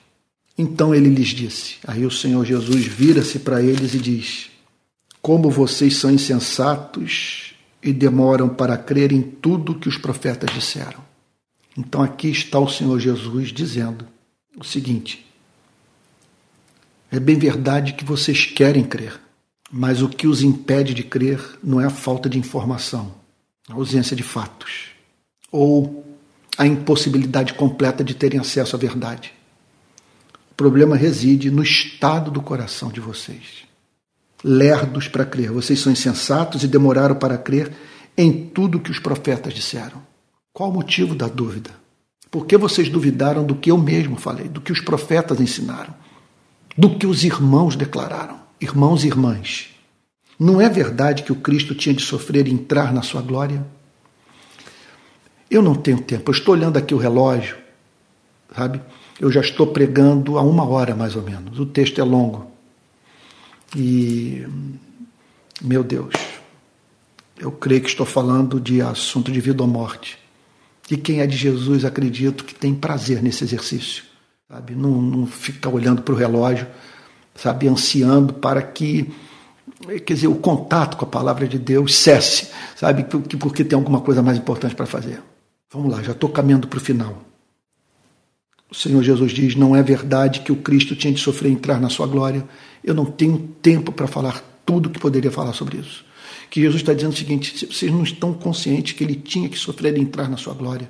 [0.58, 1.78] Então ele lhes disse.
[1.88, 4.50] Aí o Senhor Jesus vira-se para eles e diz:
[5.22, 11.00] Como vocês são insensatos e demoram para crer em tudo que os profetas disseram.
[11.78, 14.06] Então aqui está o Senhor Jesus dizendo
[14.58, 15.26] o seguinte:
[17.10, 19.18] é bem verdade que vocês querem crer,
[19.72, 23.16] mas o que os impede de crer não é a falta de informação,
[23.70, 24.95] a ausência de fatos,
[25.56, 26.06] ou
[26.58, 29.34] a impossibilidade completa de terem acesso à verdade.
[30.52, 33.64] O problema reside no estado do coração de vocês.
[34.44, 37.72] Lerdos para crer, vocês são insensatos e demoraram para crer
[38.18, 40.04] em tudo que os profetas disseram.
[40.52, 41.72] Qual o motivo da dúvida?
[42.30, 45.94] Por que vocês duvidaram do que eu mesmo falei, do que os profetas ensinaram,
[46.78, 48.40] do que os irmãos declararam?
[48.60, 49.70] Irmãos e irmãs,
[50.38, 53.66] não é verdade que o Cristo tinha de sofrer e entrar na sua glória?
[55.50, 57.58] Eu não tenho tempo, eu estou olhando aqui o relógio,
[58.56, 58.82] sabe?
[59.20, 62.52] Eu já estou pregando há uma hora mais ou menos, o texto é longo.
[63.76, 64.46] E,
[65.62, 66.14] meu Deus,
[67.38, 70.18] eu creio que estou falando de assunto de vida ou morte.
[70.90, 74.04] E quem é de Jesus, acredito que tem prazer nesse exercício,
[74.50, 74.76] sabe?
[74.76, 75.28] Não, não
[75.74, 76.68] olhando para o relógio,
[77.34, 77.68] sabe?
[77.68, 79.12] Ansiando para que,
[80.06, 83.04] quer dizer, o contato com a palavra de Deus cesse, sabe?
[83.04, 85.22] Porque tem alguma coisa mais importante para fazer.
[85.72, 87.22] Vamos lá, já estou caminhando para o final.
[88.70, 91.80] O Senhor Jesus diz: Não é verdade que o Cristo tinha de sofrer e entrar
[91.80, 92.48] na sua glória.
[92.84, 96.06] Eu não tenho tempo para falar tudo que poderia falar sobre isso
[96.50, 99.98] que Jesus está dizendo o seguinte: vocês não estão conscientes que ele tinha que sofrer
[99.98, 100.90] e entrar na sua glória,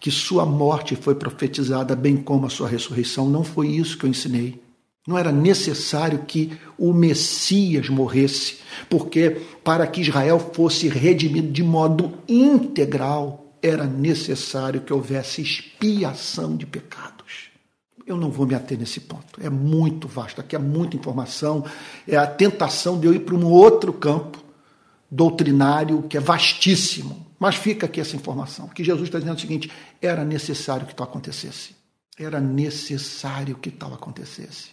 [0.00, 3.28] que sua morte foi profetizada, bem como a sua ressurreição.
[3.28, 4.60] Não foi isso que eu ensinei.
[5.06, 8.56] Não era necessário que o Messias morresse,
[8.90, 16.66] porque para que Israel fosse redimido de modo integral, era necessário que houvesse expiação de
[16.66, 17.50] pecados.
[18.06, 19.40] Eu não vou me ater nesse ponto.
[19.42, 21.64] É muito vasto, aqui é muita informação,
[22.06, 24.44] é a tentação de eu ir para um outro campo
[25.10, 27.26] doutrinário que é vastíssimo.
[27.38, 31.06] Mas fica aqui essa informação, que Jesus está dizendo o seguinte: era necessário que tal
[31.06, 31.74] acontecesse.
[32.18, 34.70] Era necessário que tal acontecesse.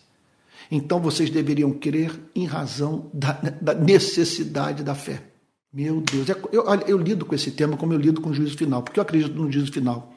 [0.72, 5.33] Então vocês deveriam crer em razão da, da necessidade da fé.
[5.74, 8.56] Meu Deus, é, eu, eu lido com esse tema como eu lido com o juízo
[8.56, 10.14] final, porque eu acredito no juízo final.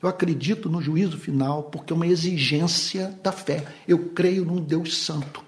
[0.00, 3.66] Eu acredito no juízo final porque é uma exigência da fé.
[3.88, 5.42] Eu creio num Deus santo.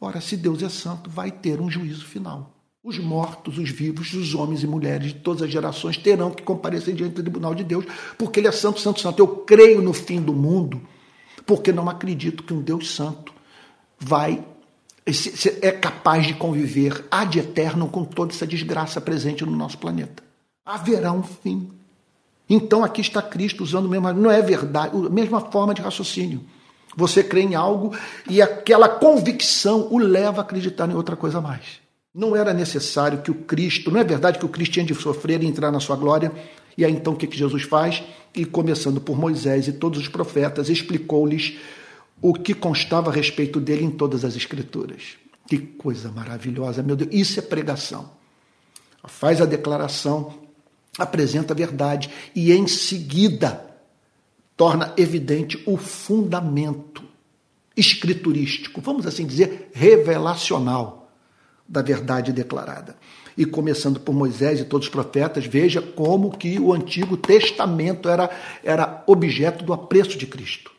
[0.00, 2.52] Ora, se Deus é santo, vai ter um juízo final.
[2.82, 6.94] Os mortos, os vivos, os homens e mulheres de todas as gerações terão que comparecer
[6.96, 7.84] diante do tribunal de Deus,
[8.18, 9.20] porque Ele é santo, santo, santo.
[9.20, 10.82] Eu creio no fim do mundo,
[11.46, 13.32] porque não acredito que um Deus santo
[14.00, 14.44] vai
[15.60, 20.22] é capaz de conviver ad eterno com toda essa desgraça presente no nosso planeta.
[20.64, 21.70] Haverá um fim.
[22.48, 26.40] Então aqui está Cristo usando mesmo, não é verdade, a mesma forma de raciocínio.
[26.94, 27.96] Você crê em algo
[28.28, 31.80] e aquela convicção o leva a acreditar em outra coisa mais.
[32.14, 35.42] Não era necessário que o Cristo, não é verdade que o Cristo tinha de sofrer
[35.42, 36.30] e entrar na sua glória?
[36.76, 38.02] E aí então o que, que Jesus faz?
[38.34, 41.58] E começando por Moisés e todos os profetas, explicou-lhes
[42.22, 45.16] o que constava a respeito dele em todas as Escrituras.
[45.48, 47.10] Que coisa maravilhosa, meu Deus!
[47.12, 48.10] Isso é pregação.
[49.04, 50.32] Faz a declaração,
[50.96, 53.66] apresenta a verdade e em seguida
[54.56, 57.02] torna evidente o fundamento
[57.76, 61.10] escriturístico, vamos assim dizer, revelacional
[61.68, 62.96] da verdade declarada.
[63.36, 68.30] E começando por Moisés e todos os profetas, veja como que o Antigo Testamento era,
[68.62, 70.70] era objeto do apreço de Cristo.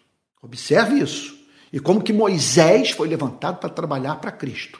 [0.43, 1.35] Observe isso.
[1.71, 4.79] E como que Moisés foi levantado para trabalhar para Cristo.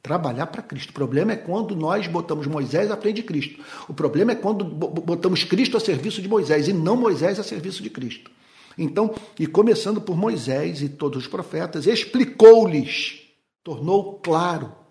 [0.00, 0.90] Trabalhar para Cristo.
[0.90, 3.60] O problema é quando nós botamos Moisés à frente de Cristo.
[3.88, 7.82] O problema é quando botamos Cristo a serviço de Moisés e não Moisés a serviço
[7.82, 8.30] de Cristo.
[8.78, 13.22] Então, e começando por Moisés e todos os profetas, explicou-lhes,
[13.64, 14.86] tornou claro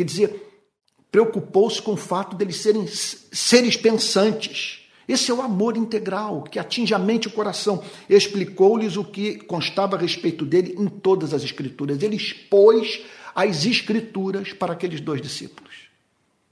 [0.00, 0.64] Quer dizer,
[1.10, 4.79] preocupou-se com o fato deles serem seres pensantes.
[5.10, 7.82] Esse é o amor integral que atinge a mente e o coração.
[8.08, 12.00] Explicou-lhes o que constava a respeito dele em todas as Escrituras.
[12.00, 13.02] Ele expôs
[13.34, 15.74] as Escrituras para aqueles dois discípulos.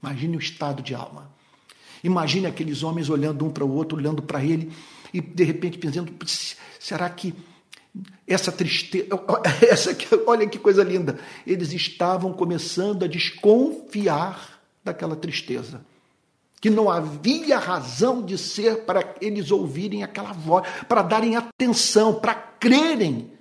[0.03, 1.31] Imagine o estado de alma.
[2.03, 4.73] Imagine aqueles homens olhando um para o outro, olhando para ele
[5.13, 6.13] e de repente pensando:
[6.77, 7.33] será que
[8.27, 9.07] essa tristeza,
[9.67, 9.95] essa,
[10.27, 11.17] olha que coisa linda.
[11.47, 15.81] Eles estavam começando a desconfiar daquela tristeza.
[16.59, 22.33] Que não havia razão de ser para eles ouvirem aquela voz, para darem atenção, para
[22.33, 23.31] crerem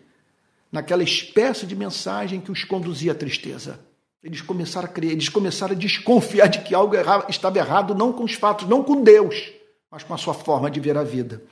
[0.70, 3.80] naquela espécie de mensagem que os conduzia à tristeza.
[4.22, 6.94] Eles começaram a crer, eles começaram a desconfiar de que algo
[7.28, 9.50] estava errado, não com os fatos, não com Deus,
[9.90, 11.42] mas com a sua forma de ver a vida.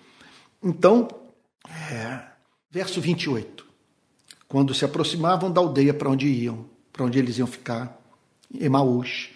[0.63, 1.09] Então,
[1.91, 2.37] é,
[2.77, 3.65] Verso 28.
[4.47, 7.99] Quando se aproximavam da aldeia para onde iam, para onde eles iam ficar,
[8.55, 9.31] Emaús,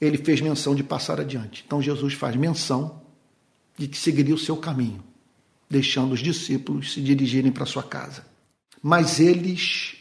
[0.00, 1.64] ele fez menção de passar adiante.
[1.66, 3.00] Então Jesus faz menção
[3.76, 5.02] de que seguiria o seu caminho,
[5.68, 8.24] deixando os discípulos se dirigirem para sua casa.
[8.82, 9.96] Mas eles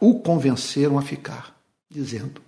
[0.00, 1.58] o convenceram a ficar,
[1.90, 2.40] dizendo: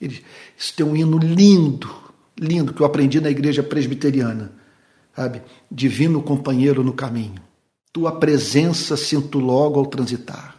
[0.00, 1.90] Isso tem um hino lindo,
[2.38, 4.52] lindo, que eu aprendi na igreja presbiteriana,
[5.14, 5.42] sabe?
[5.70, 7.42] Divino companheiro no caminho.
[7.92, 10.51] Tua presença sinto logo ao transitar.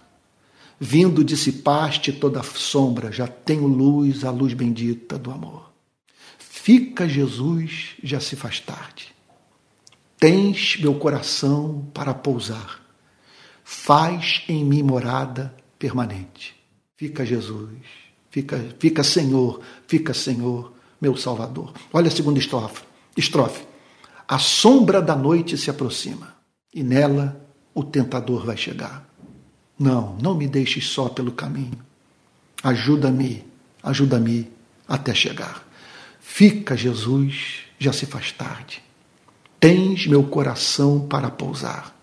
[0.85, 5.71] Vindo dissipaste toda sombra, já tenho luz, a luz bendita do amor.
[6.37, 9.15] Fica, Jesus, já se faz tarde.
[10.19, 12.81] Tens meu coração para pousar.
[13.63, 16.53] Faz em mim morada permanente.
[16.97, 17.79] Fica, Jesus.
[18.29, 19.61] Fica, fica Senhor.
[19.87, 21.71] Fica, Senhor, meu Salvador.
[21.93, 22.83] Olha a segunda estrofe.
[23.15, 23.65] estrofe.
[24.27, 26.35] A sombra da noite se aproxima
[26.73, 27.41] e nela
[27.73, 29.12] o tentador vai chegar.
[29.83, 31.77] Não, não me deixes só pelo caminho.
[32.63, 33.43] Ajuda-me,
[33.83, 34.49] ajuda-me
[34.87, 35.67] até chegar.
[36.21, 38.81] Fica, Jesus, já se faz tarde.
[39.59, 41.93] Tens meu coração para pousar.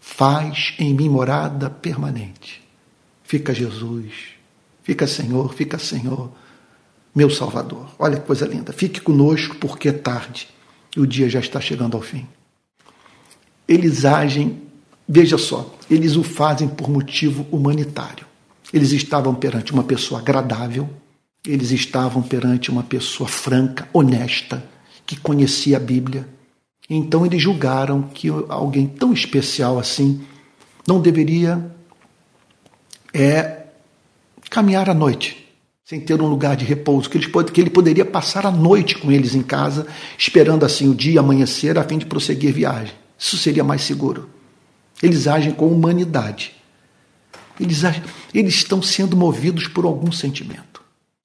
[0.00, 2.66] Faz em mim morada permanente.
[3.22, 4.12] Fica, Jesus.
[4.82, 5.52] Fica, Senhor.
[5.52, 6.32] Fica, Senhor,
[7.14, 7.94] meu Salvador.
[7.98, 8.72] Olha que coisa linda.
[8.72, 10.48] Fique conosco, porque é tarde
[10.96, 12.26] e o dia já está chegando ao fim.
[13.68, 14.62] Eles agem,
[15.14, 18.24] veja só, eles o fazem por motivo humanitário.
[18.72, 20.88] Eles estavam perante uma pessoa agradável,
[21.46, 24.64] eles estavam perante uma pessoa franca, honesta,
[25.04, 26.26] que conhecia a Bíblia,
[26.88, 30.22] então eles julgaram que alguém tão especial assim
[30.88, 31.70] não deveria
[33.12, 33.66] é,
[34.48, 35.46] caminhar à noite,
[35.84, 39.12] sem ter um lugar de repouso, que ele, que ele poderia passar a noite com
[39.12, 39.86] eles em casa,
[40.16, 42.94] esperando assim o dia amanhecer a fim de prosseguir viagem.
[43.18, 44.30] Isso seria mais seguro.
[45.02, 46.52] Eles agem com humanidade.
[47.58, 50.82] Eles, agem, eles estão sendo movidos por algum sentimento.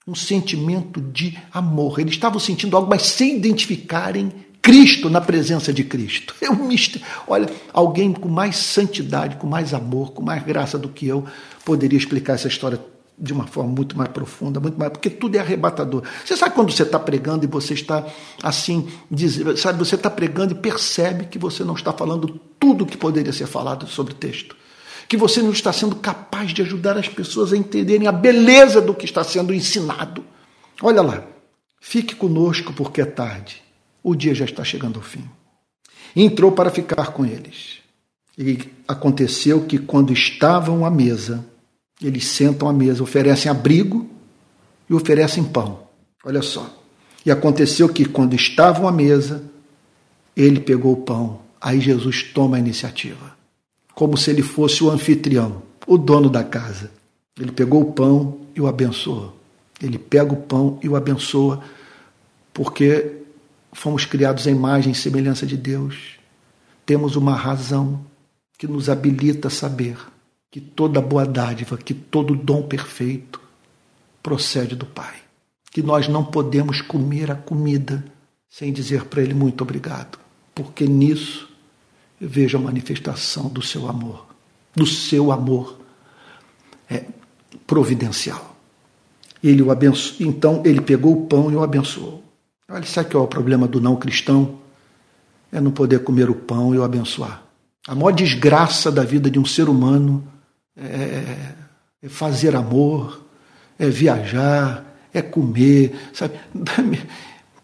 [0.07, 1.99] Um sentimento de amor.
[1.99, 6.36] Eles estavam sentindo algo, mas sem identificarem Cristo na presença de Cristo.
[6.43, 7.05] É um mistério.
[7.28, 11.25] Olha, alguém com mais santidade, com mais amor, com mais graça do que eu
[11.65, 12.80] poderia explicar essa história
[13.18, 16.03] de uma forma muito mais profunda, muito mais, porque tudo é arrebatador.
[16.24, 18.05] Você sabe quando você está pregando e você está
[18.43, 22.88] assim, diz, sabe, você está pregando e percebe que você não está falando tudo o
[22.88, 24.55] que poderia ser falado sobre o texto.
[25.07, 28.93] Que você não está sendo capaz de ajudar as pessoas a entenderem a beleza do
[28.93, 30.24] que está sendo ensinado.
[30.82, 31.24] Olha lá,
[31.80, 33.63] fique conosco porque é tarde
[34.03, 35.28] o dia já está chegando ao fim.
[36.15, 37.80] Entrou para ficar com eles.
[38.38, 41.43] E aconteceu que, quando estavam à mesa,
[42.01, 44.07] eles sentam à mesa, oferecem abrigo
[44.89, 45.87] e oferecem pão.
[46.23, 46.71] Olha só.
[47.25, 49.43] E aconteceu que, quando estavam à mesa,
[50.35, 51.41] ele pegou o pão.
[51.59, 53.35] Aí Jesus toma a iniciativa,
[53.95, 56.91] como se ele fosse o anfitrião, o dono da casa.
[57.39, 59.35] Ele pegou o pão e o abençoou.
[59.81, 61.61] Ele pega o pão e o abençoa,
[62.53, 63.17] porque
[63.73, 66.17] fomos criados à imagem e semelhança de Deus,
[66.85, 68.01] temos uma razão
[68.57, 69.97] que nos habilita a saber
[70.49, 73.41] que toda boa dádiva, que todo dom perfeito
[74.23, 75.15] procede do Pai.
[75.71, 78.03] Que nós não podemos comer a comida
[78.49, 80.17] sem dizer para Ele muito obrigado,
[80.55, 81.49] porque nisso
[82.19, 84.25] eu vejo a manifestação do seu amor,
[84.75, 85.79] do seu amor
[86.89, 87.05] é,
[87.65, 88.55] providencial.
[89.43, 90.15] Ele o abenço...
[90.19, 92.23] Então ele pegou o pão e o abençoou.
[92.69, 94.59] Olha, sabe qual é o problema do não cristão?
[95.51, 97.43] É não poder comer o pão e o abençoar.
[97.87, 100.23] A maior desgraça da vida de um ser humano
[100.78, 101.53] é,
[102.03, 103.25] é fazer amor,
[103.80, 106.39] é viajar, é comer, sabe?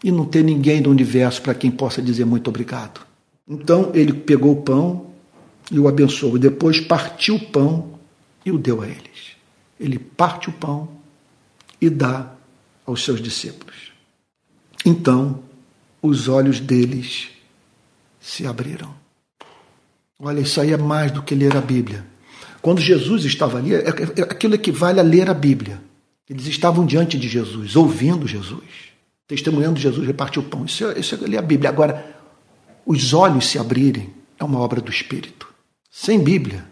[0.06, 3.00] E não ter ninguém do universo para quem possa dizer muito obrigado.
[3.48, 5.08] Então ele pegou o pão
[5.72, 6.38] e o abençoou.
[6.38, 7.98] Depois partiu o pão
[8.46, 9.38] e o deu a eles.
[9.80, 10.90] Ele parte o pão
[11.80, 12.34] e dá
[12.86, 13.94] aos seus discípulos.
[14.86, 15.40] Então
[16.02, 17.30] os olhos deles
[18.20, 18.94] se abriram.
[20.20, 22.06] Olha, isso aí é mais do que ler a Bíblia.
[22.64, 25.82] Quando Jesus estava ali, é, é, aquilo equivale a ler a Bíblia.
[26.30, 28.64] Eles estavam diante de Jesus, ouvindo Jesus,
[29.28, 30.64] testemunhando Jesus repartir o pão.
[30.64, 31.70] Isso é, isso é ler a Bíblia.
[31.70, 32.16] Agora,
[32.86, 35.46] os olhos se abrirem é uma obra do Espírito.
[35.92, 36.66] Sem Bíblia,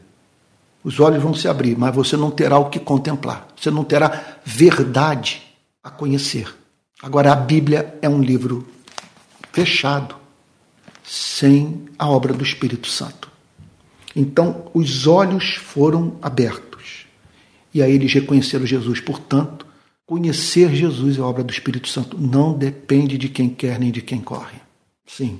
[0.81, 3.49] os olhos vão se abrir, mas você não terá o que contemplar.
[3.59, 5.41] Você não terá verdade
[5.83, 6.47] a conhecer.
[7.03, 8.65] Agora, a Bíblia é um livro
[9.51, 10.15] fechado,
[11.03, 13.30] sem a obra do Espírito Santo.
[14.15, 17.05] Então, os olhos foram abertos.
[17.73, 18.99] E aí eles reconheceram Jesus.
[18.99, 19.65] Portanto,
[20.05, 22.17] conhecer Jesus é obra do Espírito Santo.
[22.19, 24.59] Não depende de quem quer nem de quem corre.
[25.05, 25.39] Sim.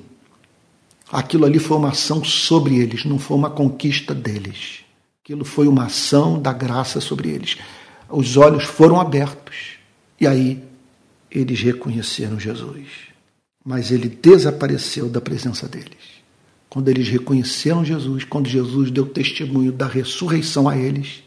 [1.12, 4.86] Aquilo ali foi uma ação sobre eles, não foi uma conquista deles.
[5.24, 7.58] Aquilo foi uma ação da graça sobre eles.
[8.10, 9.78] Os olhos foram abertos.
[10.20, 10.64] E aí
[11.30, 12.88] eles reconheceram Jesus.
[13.64, 16.21] Mas ele desapareceu da presença deles.
[16.72, 21.22] Quando eles reconheceram Jesus, quando Jesus deu testemunho da ressurreição a eles,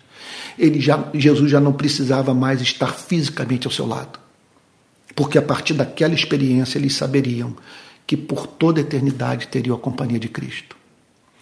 [0.59, 4.19] ele já, Jesus já não precisava mais estar fisicamente ao seu lado.
[5.15, 7.55] Porque a partir daquela experiência eles saberiam
[8.07, 10.75] que por toda a eternidade teriam a companhia de Cristo.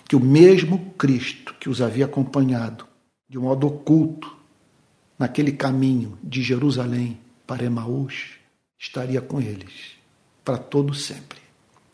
[0.09, 2.85] Que o mesmo Cristo que os havia acompanhado
[3.29, 4.37] de um modo oculto
[5.17, 8.33] naquele caminho de Jerusalém para Emaús,
[8.77, 9.93] estaria com eles
[10.45, 11.39] para todo sempre.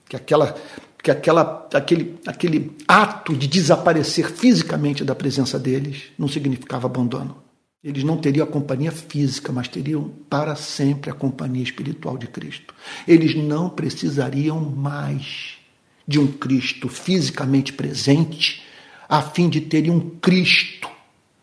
[0.08, 0.56] Que aquela
[1.02, 7.42] que aquela, aquele, aquele ato de desaparecer fisicamente da presença deles não significava abandono.
[7.82, 12.74] Eles não teriam a companhia física, mas teriam para sempre a companhia espiritual de Cristo.
[13.06, 15.58] Eles não precisariam mais
[16.06, 18.62] de um Cristo fisicamente presente,
[19.08, 20.88] a fim de terem um Cristo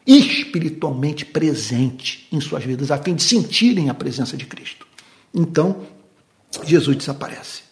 [0.05, 4.85] espiritualmente presente em suas vidas, a fim de sentirem a presença de Cristo.
[5.33, 5.83] Então,
[6.63, 7.63] Jesus desaparece.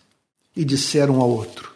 [0.56, 1.73] E disseram ao outro.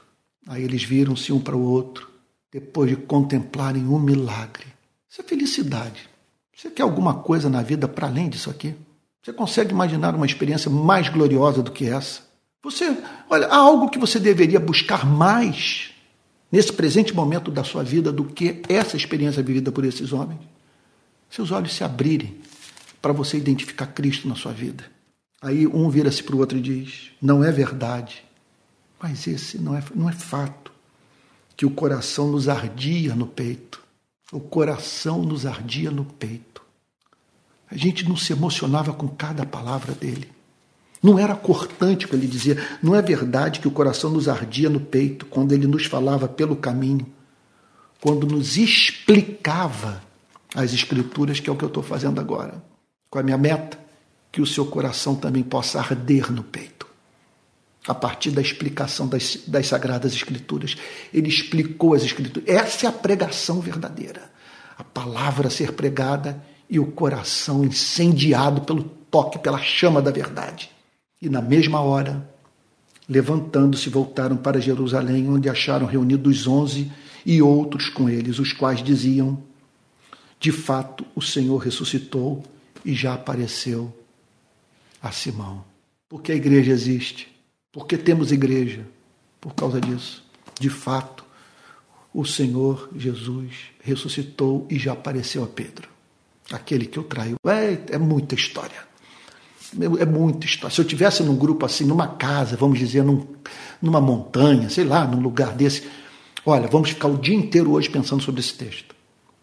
[0.47, 2.09] Aí eles viram-se um para o outro,
[2.51, 4.65] depois de contemplarem um milagre.
[5.09, 6.09] Isso é felicidade.
[6.55, 8.73] Você quer alguma coisa na vida para além disso aqui?
[9.21, 12.21] Você consegue imaginar uma experiência mais gloriosa do que essa?
[12.63, 12.97] Você,
[13.29, 15.91] olha, há algo que você deveria buscar mais
[16.51, 20.39] nesse presente momento da sua vida do que essa experiência vivida por esses homens?
[21.29, 22.37] Seus olhos se abrirem
[23.01, 24.83] para você identificar Cristo na sua vida.
[25.41, 28.23] Aí um vira-se para o outro e diz: Não é verdade,
[29.01, 30.71] mas esse não é, não é fato.
[31.55, 33.81] Que o coração nos ardia no peito.
[34.31, 36.61] O coração nos ardia no peito.
[37.69, 40.29] A gente não se emocionava com cada palavra dele.
[41.01, 42.57] Não era cortante o que ele dizia.
[42.81, 46.55] Não é verdade que o coração nos ardia no peito quando ele nos falava pelo
[46.55, 47.05] caminho,
[48.01, 50.01] quando nos explicava
[50.55, 52.63] as Escrituras, que é o que eu estou fazendo agora.
[53.09, 53.79] Com a minha meta,
[54.31, 56.86] que o seu coração também possa arder no peito.
[57.87, 60.75] A partir da explicação das, das Sagradas Escrituras.
[61.13, 62.47] Ele explicou as Escrituras.
[62.47, 64.29] Essa é a pregação verdadeira.
[64.77, 70.69] A palavra ser pregada e o coração incendiado pelo toque, pela chama da verdade.
[71.21, 72.29] E na mesma hora,
[73.07, 76.91] levantando-se, voltaram para Jerusalém, onde acharam reunidos onze
[77.25, 79.41] e outros com eles, os quais diziam:
[80.39, 82.43] De fato, o Senhor ressuscitou
[82.85, 83.93] e já apareceu
[85.01, 85.63] a Simão.
[86.07, 87.36] Porque a igreja existe?
[87.77, 88.87] Porque temos igreja?
[89.39, 90.23] Por causa disso.
[90.59, 91.23] De fato,
[92.11, 95.87] o Senhor Jesus ressuscitou e já apareceu a Pedro.
[96.51, 97.35] Aquele que o traiu.
[97.45, 98.83] É, é muita história.
[99.99, 100.73] É muita história.
[100.73, 103.27] Se eu tivesse num grupo assim, numa casa, vamos dizer, num,
[103.79, 105.87] numa montanha, sei lá, num lugar desse,
[106.43, 108.95] olha, vamos ficar o dia inteiro hoje pensando sobre esse texto.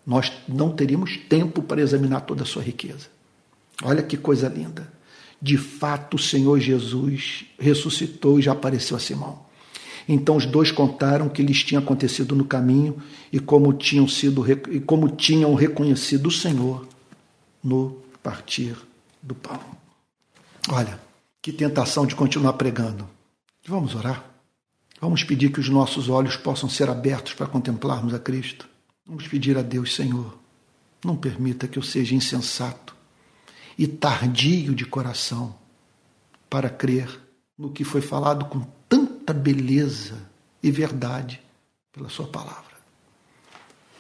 [0.05, 3.06] Nós não teríamos tempo para examinar toda a sua riqueza.
[3.85, 4.93] Olha que coisa linda.
[5.44, 9.40] De fato, o Senhor Jesus ressuscitou e já apareceu a Simão.
[10.08, 12.96] Então os dois contaram o que lhes tinha acontecido no caminho
[13.30, 14.42] e como tinham sido
[14.72, 16.88] e como tinham reconhecido o Senhor
[17.62, 18.74] no partir
[19.22, 19.60] do pão.
[20.70, 20.98] Olha,
[21.42, 23.06] que tentação de continuar pregando.
[23.68, 24.24] Vamos orar.
[24.98, 28.66] Vamos pedir que os nossos olhos possam ser abertos para contemplarmos a Cristo.
[29.06, 30.38] Vamos pedir a Deus, Senhor,
[31.04, 32.94] não permita que eu seja insensato
[33.78, 35.55] e tardio de coração
[36.48, 37.20] para crer
[37.59, 40.16] no que foi falado com tanta beleza
[40.62, 41.40] e verdade
[41.92, 42.74] pela Sua palavra,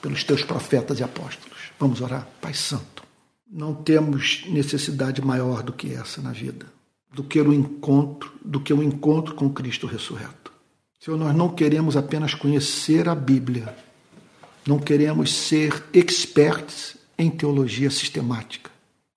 [0.02, 1.58] pelos teus profetas e apóstolos.
[1.78, 3.04] Vamos orar, Pai Santo.
[3.50, 6.66] Não temos necessidade maior do que essa na vida,
[7.12, 10.52] do que o encontro, do que o encontro com Cristo ressurreto.
[10.98, 13.76] Senhor, nós não queremos apenas conhecer a Bíblia,
[14.66, 18.73] não queremos ser experts em teologia sistemática.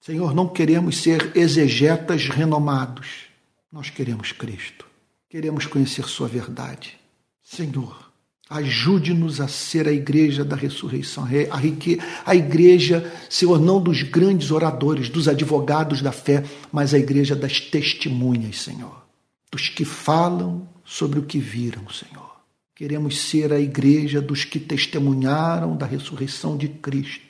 [0.08, 3.26] Senhor, não queremos ser exegetas renomados.
[3.70, 4.88] Nós queremos Cristo.
[5.30, 6.98] Queremos conhecer Sua verdade.
[7.44, 8.08] Senhor,
[8.50, 11.28] Ajude-nos a ser a igreja da ressurreição,
[12.26, 17.60] a, igreja, Senhor, não dos grandes oradores, dos advogados da fé, mas a igreja das
[17.60, 19.06] testemunhas, Senhor,
[19.52, 22.38] dos que falam sobre o que viram, Senhor.
[22.74, 27.27] Queremos ser a igreja dos que testemunharam da ressurreição de Cristo,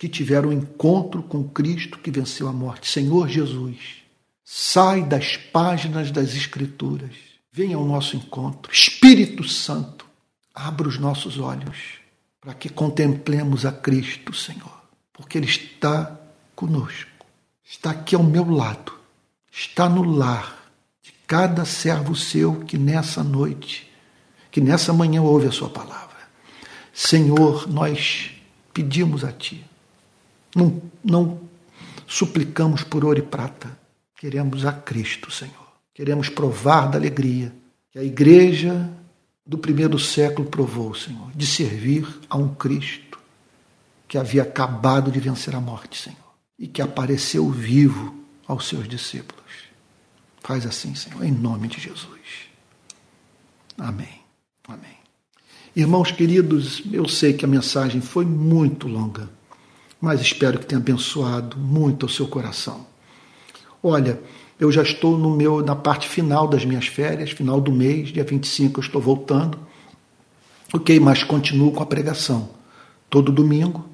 [0.00, 2.90] que tiveram encontro com Cristo que venceu a morte.
[2.90, 3.98] Senhor Jesus,
[4.42, 7.10] sai das páginas das Escrituras,
[7.52, 8.72] venha ao nosso encontro.
[8.72, 10.06] Espírito Santo,
[10.54, 11.98] abra os nossos olhos
[12.40, 14.72] para que contemplemos a Cristo, Senhor,
[15.12, 16.18] porque Ele está
[16.56, 17.26] conosco,
[17.62, 18.94] está aqui ao meu lado,
[19.52, 20.72] está no lar
[21.02, 23.86] de cada servo seu que nessa noite,
[24.50, 26.16] que nessa manhã ouve a Sua palavra.
[26.90, 28.30] Senhor, nós
[28.72, 29.68] pedimos a Ti,
[30.54, 31.40] não, não
[32.06, 33.78] suplicamos por ouro e prata,
[34.16, 35.54] queremos a Cristo, Senhor.
[35.94, 37.52] Queremos provar da alegria
[37.90, 38.90] que a igreja
[39.46, 43.18] do primeiro século provou, Senhor, de servir a um Cristo
[44.06, 46.18] que havia acabado de vencer a morte, Senhor,
[46.58, 48.14] e que apareceu vivo
[48.46, 49.44] aos seus discípulos.
[50.42, 52.10] Faz assim, Senhor, em nome de Jesus.
[53.78, 54.20] Amém.
[54.66, 54.98] Amém.
[55.74, 59.30] Irmãos queridos, eu sei que a mensagem foi muito longa,
[60.00, 62.86] mas espero que tenha abençoado muito o seu coração.
[63.82, 64.20] Olha,
[64.60, 68.22] Eu já estou no meu na parte final das minhas férias, final do mês, dia
[68.22, 69.58] 25 eu estou voltando.
[70.70, 72.50] Ok, mas continuo com a pregação.
[73.08, 73.88] Todo domingo,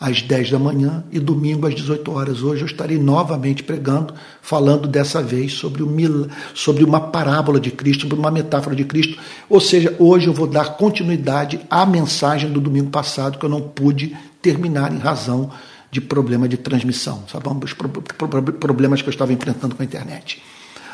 [0.00, 2.42] às 10 da manhã e domingo às 18 horas.
[2.42, 4.12] Hoje eu estarei novamente pregando,
[4.42, 9.16] falando dessa vez sobre, o, sobre uma parábola de Cristo, sobre uma metáfora de Cristo.
[9.48, 13.60] Ou seja, hoje eu vou dar continuidade à mensagem do domingo passado que eu não
[13.60, 15.50] pude terminar em razão
[15.90, 17.46] de problema de transmissão, sabe?
[17.64, 20.42] os problemas que eu estava enfrentando com a internet.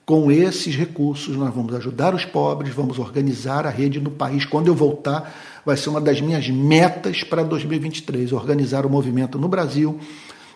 [0.05, 4.45] Com esses recursos, nós vamos ajudar os pobres, vamos organizar a rede no país.
[4.45, 9.47] Quando eu voltar, vai ser uma das minhas metas para 2023: organizar o movimento no
[9.47, 9.99] Brasil,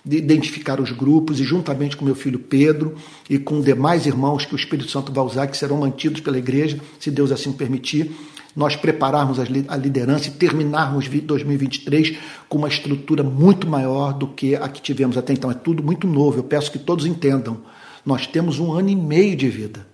[0.09, 2.95] identificar os grupos e, juntamente com meu filho Pedro
[3.29, 6.79] e com demais irmãos que o Espírito Santo vai usar, que serão mantidos pela igreja,
[6.99, 8.11] se Deus assim permitir,
[8.55, 12.17] nós prepararmos a liderança e terminarmos 2023
[12.47, 15.49] com uma estrutura muito maior do que a que tivemos até então.
[15.49, 17.61] É tudo muito novo, eu peço que todos entendam.
[18.05, 19.87] Nós temos um ano e meio de vida.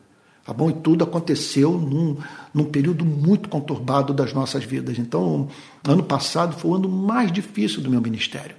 [0.45, 0.69] Tá bom?
[0.69, 2.17] E tudo aconteceu num,
[2.51, 4.97] num período muito conturbado das nossas vidas.
[4.97, 5.47] Então,
[5.87, 8.55] ano passado foi o ano mais difícil do meu ministério.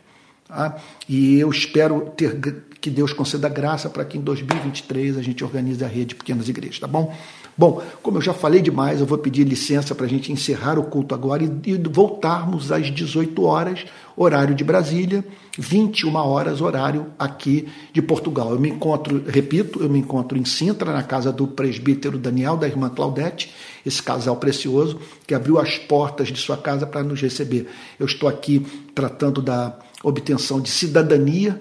[0.50, 0.76] Tá?
[1.08, 2.38] E eu espero ter
[2.80, 6.48] que Deus conceda graça para que em 2023 a gente organize a rede de pequenas
[6.48, 7.14] igrejas, tá bom?
[7.56, 10.84] Bom, como eu já falei demais, eu vou pedir licença para a gente encerrar o
[10.84, 13.84] culto agora e, e voltarmos às 18 horas,
[14.16, 15.22] horário de Brasília,
[15.58, 18.52] 21 horas, horário aqui de Portugal.
[18.52, 22.66] Eu me encontro, repito, eu me encontro em Sintra, na casa do presbítero Daniel, da
[22.66, 23.52] irmã Claudete,
[23.84, 27.68] esse casal precioso, que abriu as portas de sua casa para nos receber.
[27.98, 28.64] Eu estou aqui
[28.94, 31.60] tratando da obtenção de cidadania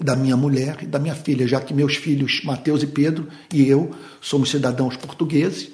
[0.00, 3.68] da minha mulher e da minha filha, já que meus filhos, Mateus e Pedro, e
[3.68, 3.90] eu
[4.20, 5.70] somos cidadãos portugueses.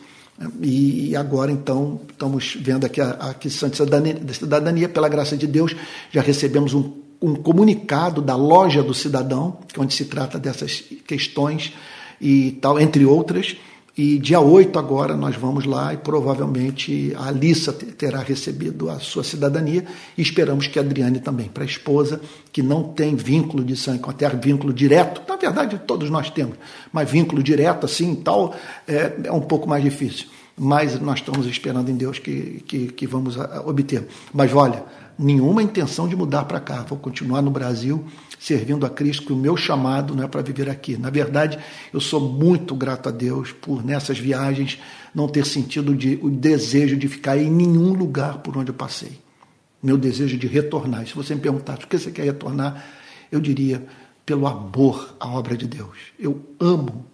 [0.63, 5.75] E agora, então, estamos vendo aqui a, a questão de cidadania, pela graça de Deus,
[6.11, 11.75] já recebemos um, um comunicado da loja do cidadão, onde se trata dessas questões
[12.21, 13.57] e tal, entre outras.
[14.03, 19.23] E dia 8 agora nós vamos lá e provavelmente a Alissa terá recebido a sua
[19.23, 19.85] cidadania
[20.17, 22.19] e esperamos que a Adriane também, para a esposa
[22.51, 26.31] que não tem vínculo de sangue com a terra, vínculo direto, na verdade todos nós
[26.31, 26.57] temos,
[26.91, 28.57] mas vínculo direto assim tal
[28.89, 30.29] é, é um pouco mais difícil.
[30.63, 34.07] Mas nós estamos esperando em Deus que, que, que vamos obter.
[34.31, 34.85] Mas olha,
[35.19, 38.05] nenhuma intenção de mudar para cá, vou continuar no Brasil
[38.39, 40.99] servindo a Cristo, que o meu chamado não é para viver aqui.
[40.99, 41.59] Na verdade,
[41.95, 44.79] eu sou muito grato a Deus por nessas viagens
[45.15, 49.19] não ter sentido de, o desejo de ficar em nenhum lugar por onde eu passei.
[49.83, 51.07] Meu desejo de retornar.
[51.07, 52.85] Se você me perguntasse por que você quer retornar,
[53.33, 53.83] eu diria
[54.27, 55.97] pelo amor à obra de Deus.
[56.19, 57.07] Eu amo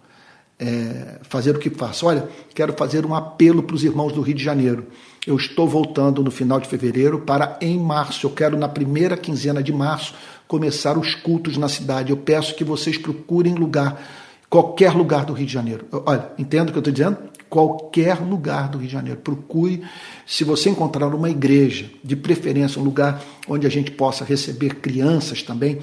[0.59, 2.05] é, fazer o que faço.
[2.05, 4.87] Olha, quero fazer um apelo para os irmãos do Rio de Janeiro.
[5.25, 8.25] Eu estou voltando no final de fevereiro para em março.
[8.25, 10.15] Eu quero, na primeira quinzena de março,
[10.47, 12.11] começar os cultos na cidade.
[12.11, 14.01] Eu peço que vocês procurem lugar,
[14.49, 15.85] qualquer lugar do Rio de Janeiro.
[15.91, 17.17] Olha, entendo o que eu estou dizendo?
[17.49, 19.19] Qualquer lugar do Rio de Janeiro.
[19.19, 19.83] Procure,
[20.25, 25.43] se você encontrar uma igreja, de preferência um lugar onde a gente possa receber crianças
[25.43, 25.79] também,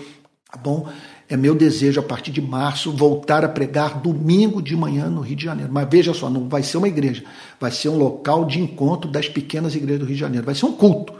[0.50, 0.88] tá bom?
[1.28, 5.36] É meu desejo, a partir de março, voltar a pregar domingo de manhã no Rio
[5.36, 5.72] de Janeiro.
[5.72, 7.24] Mas veja só, não vai ser uma igreja,
[7.58, 10.44] vai ser um local de encontro das pequenas igrejas do Rio de Janeiro.
[10.44, 11.14] Vai ser um culto,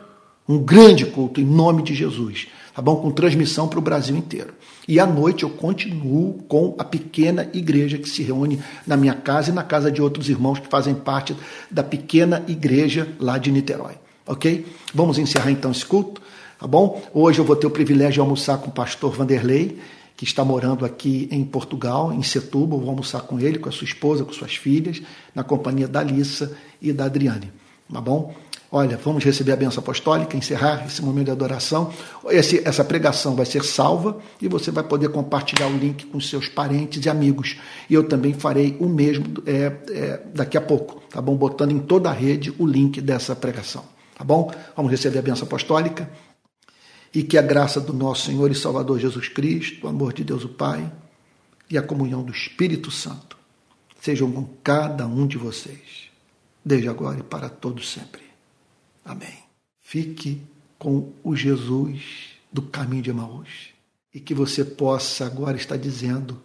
[0.49, 2.97] um grande culto, em nome de Jesus tá bom?
[2.97, 4.53] Com transmissão para o Brasil inteiro.
[4.87, 9.51] E à noite eu continuo com a pequena igreja que se reúne na minha casa
[9.51, 11.37] e na casa de outros irmãos que fazem parte
[11.71, 13.95] da pequena igreja lá de Niterói.
[14.27, 14.67] Ok?
[14.93, 16.21] Vamos encerrar então esse culto,
[16.65, 17.03] tá bom?
[17.13, 19.79] Hoje eu vou ter o privilégio de almoçar com o pastor Vanderlei,
[20.17, 22.81] que está morando aqui em Portugal, em Setúbal.
[22.81, 25.03] Vou almoçar com ele, com a sua esposa, com suas filhas,
[25.35, 27.53] na companhia da Alissa e da Adriane.
[27.93, 28.35] Tá bom?
[28.73, 31.93] Olha, vamos receber a benção apostólica, encerrar esse momento de adoração.
[32.31, 36.49] Esse, essa pregação vai ser salva e você vai poder compartilhar o link com seus
[36.49, 37.59] parentes e amigos.
[37.91, 41.37] E eu também farei o mesmo é, é, daqui a pouco, tá bom?
[41.37, 43.85] Botando em toda a rede o link dessa pregação,
[44.17, 44.51] tá bom?
[44.75, 46.09] Vamos receber a benção apostólica
[47.15, 50.45] e que a graça do nosso Senhor e Salvador Jesus Cristo, o amor de Deus
[50.45, 50.93] o Pai
[51.71, 53.39] e a comunhão do Espírito Santo
[54.01, 56.11] sejam com cada um de vocês,
[56.63, 58.23] desde agora e para todos sempre.
[59.05, 59.45] Amém.
[59.81, 60.43] Fique
[60.79, 63.71] com o Jesus do caminho de Emaús.
[64.13, 66.41] E que você possa agora estar dizendo: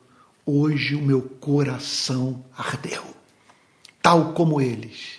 [0.45, 3.03] hoje o meu coração ardeu,
[4.01, 5.18] tal como eles.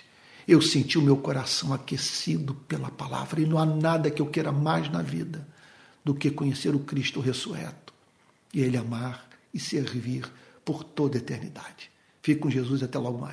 [0.51, 4.51] Eu senti o meu coração aquecido pela palavra e não há nada que eu queira
[4.51, 5.47] mais na vida
[6.03, 7.93] do que conhecer o Cristo ressurreto
[8.53, 10.29] e Ele amar e servir
[10.65, 11.89] por toda a eternidade.
[12.21, 13.29] Fique com Jesus até logo mais.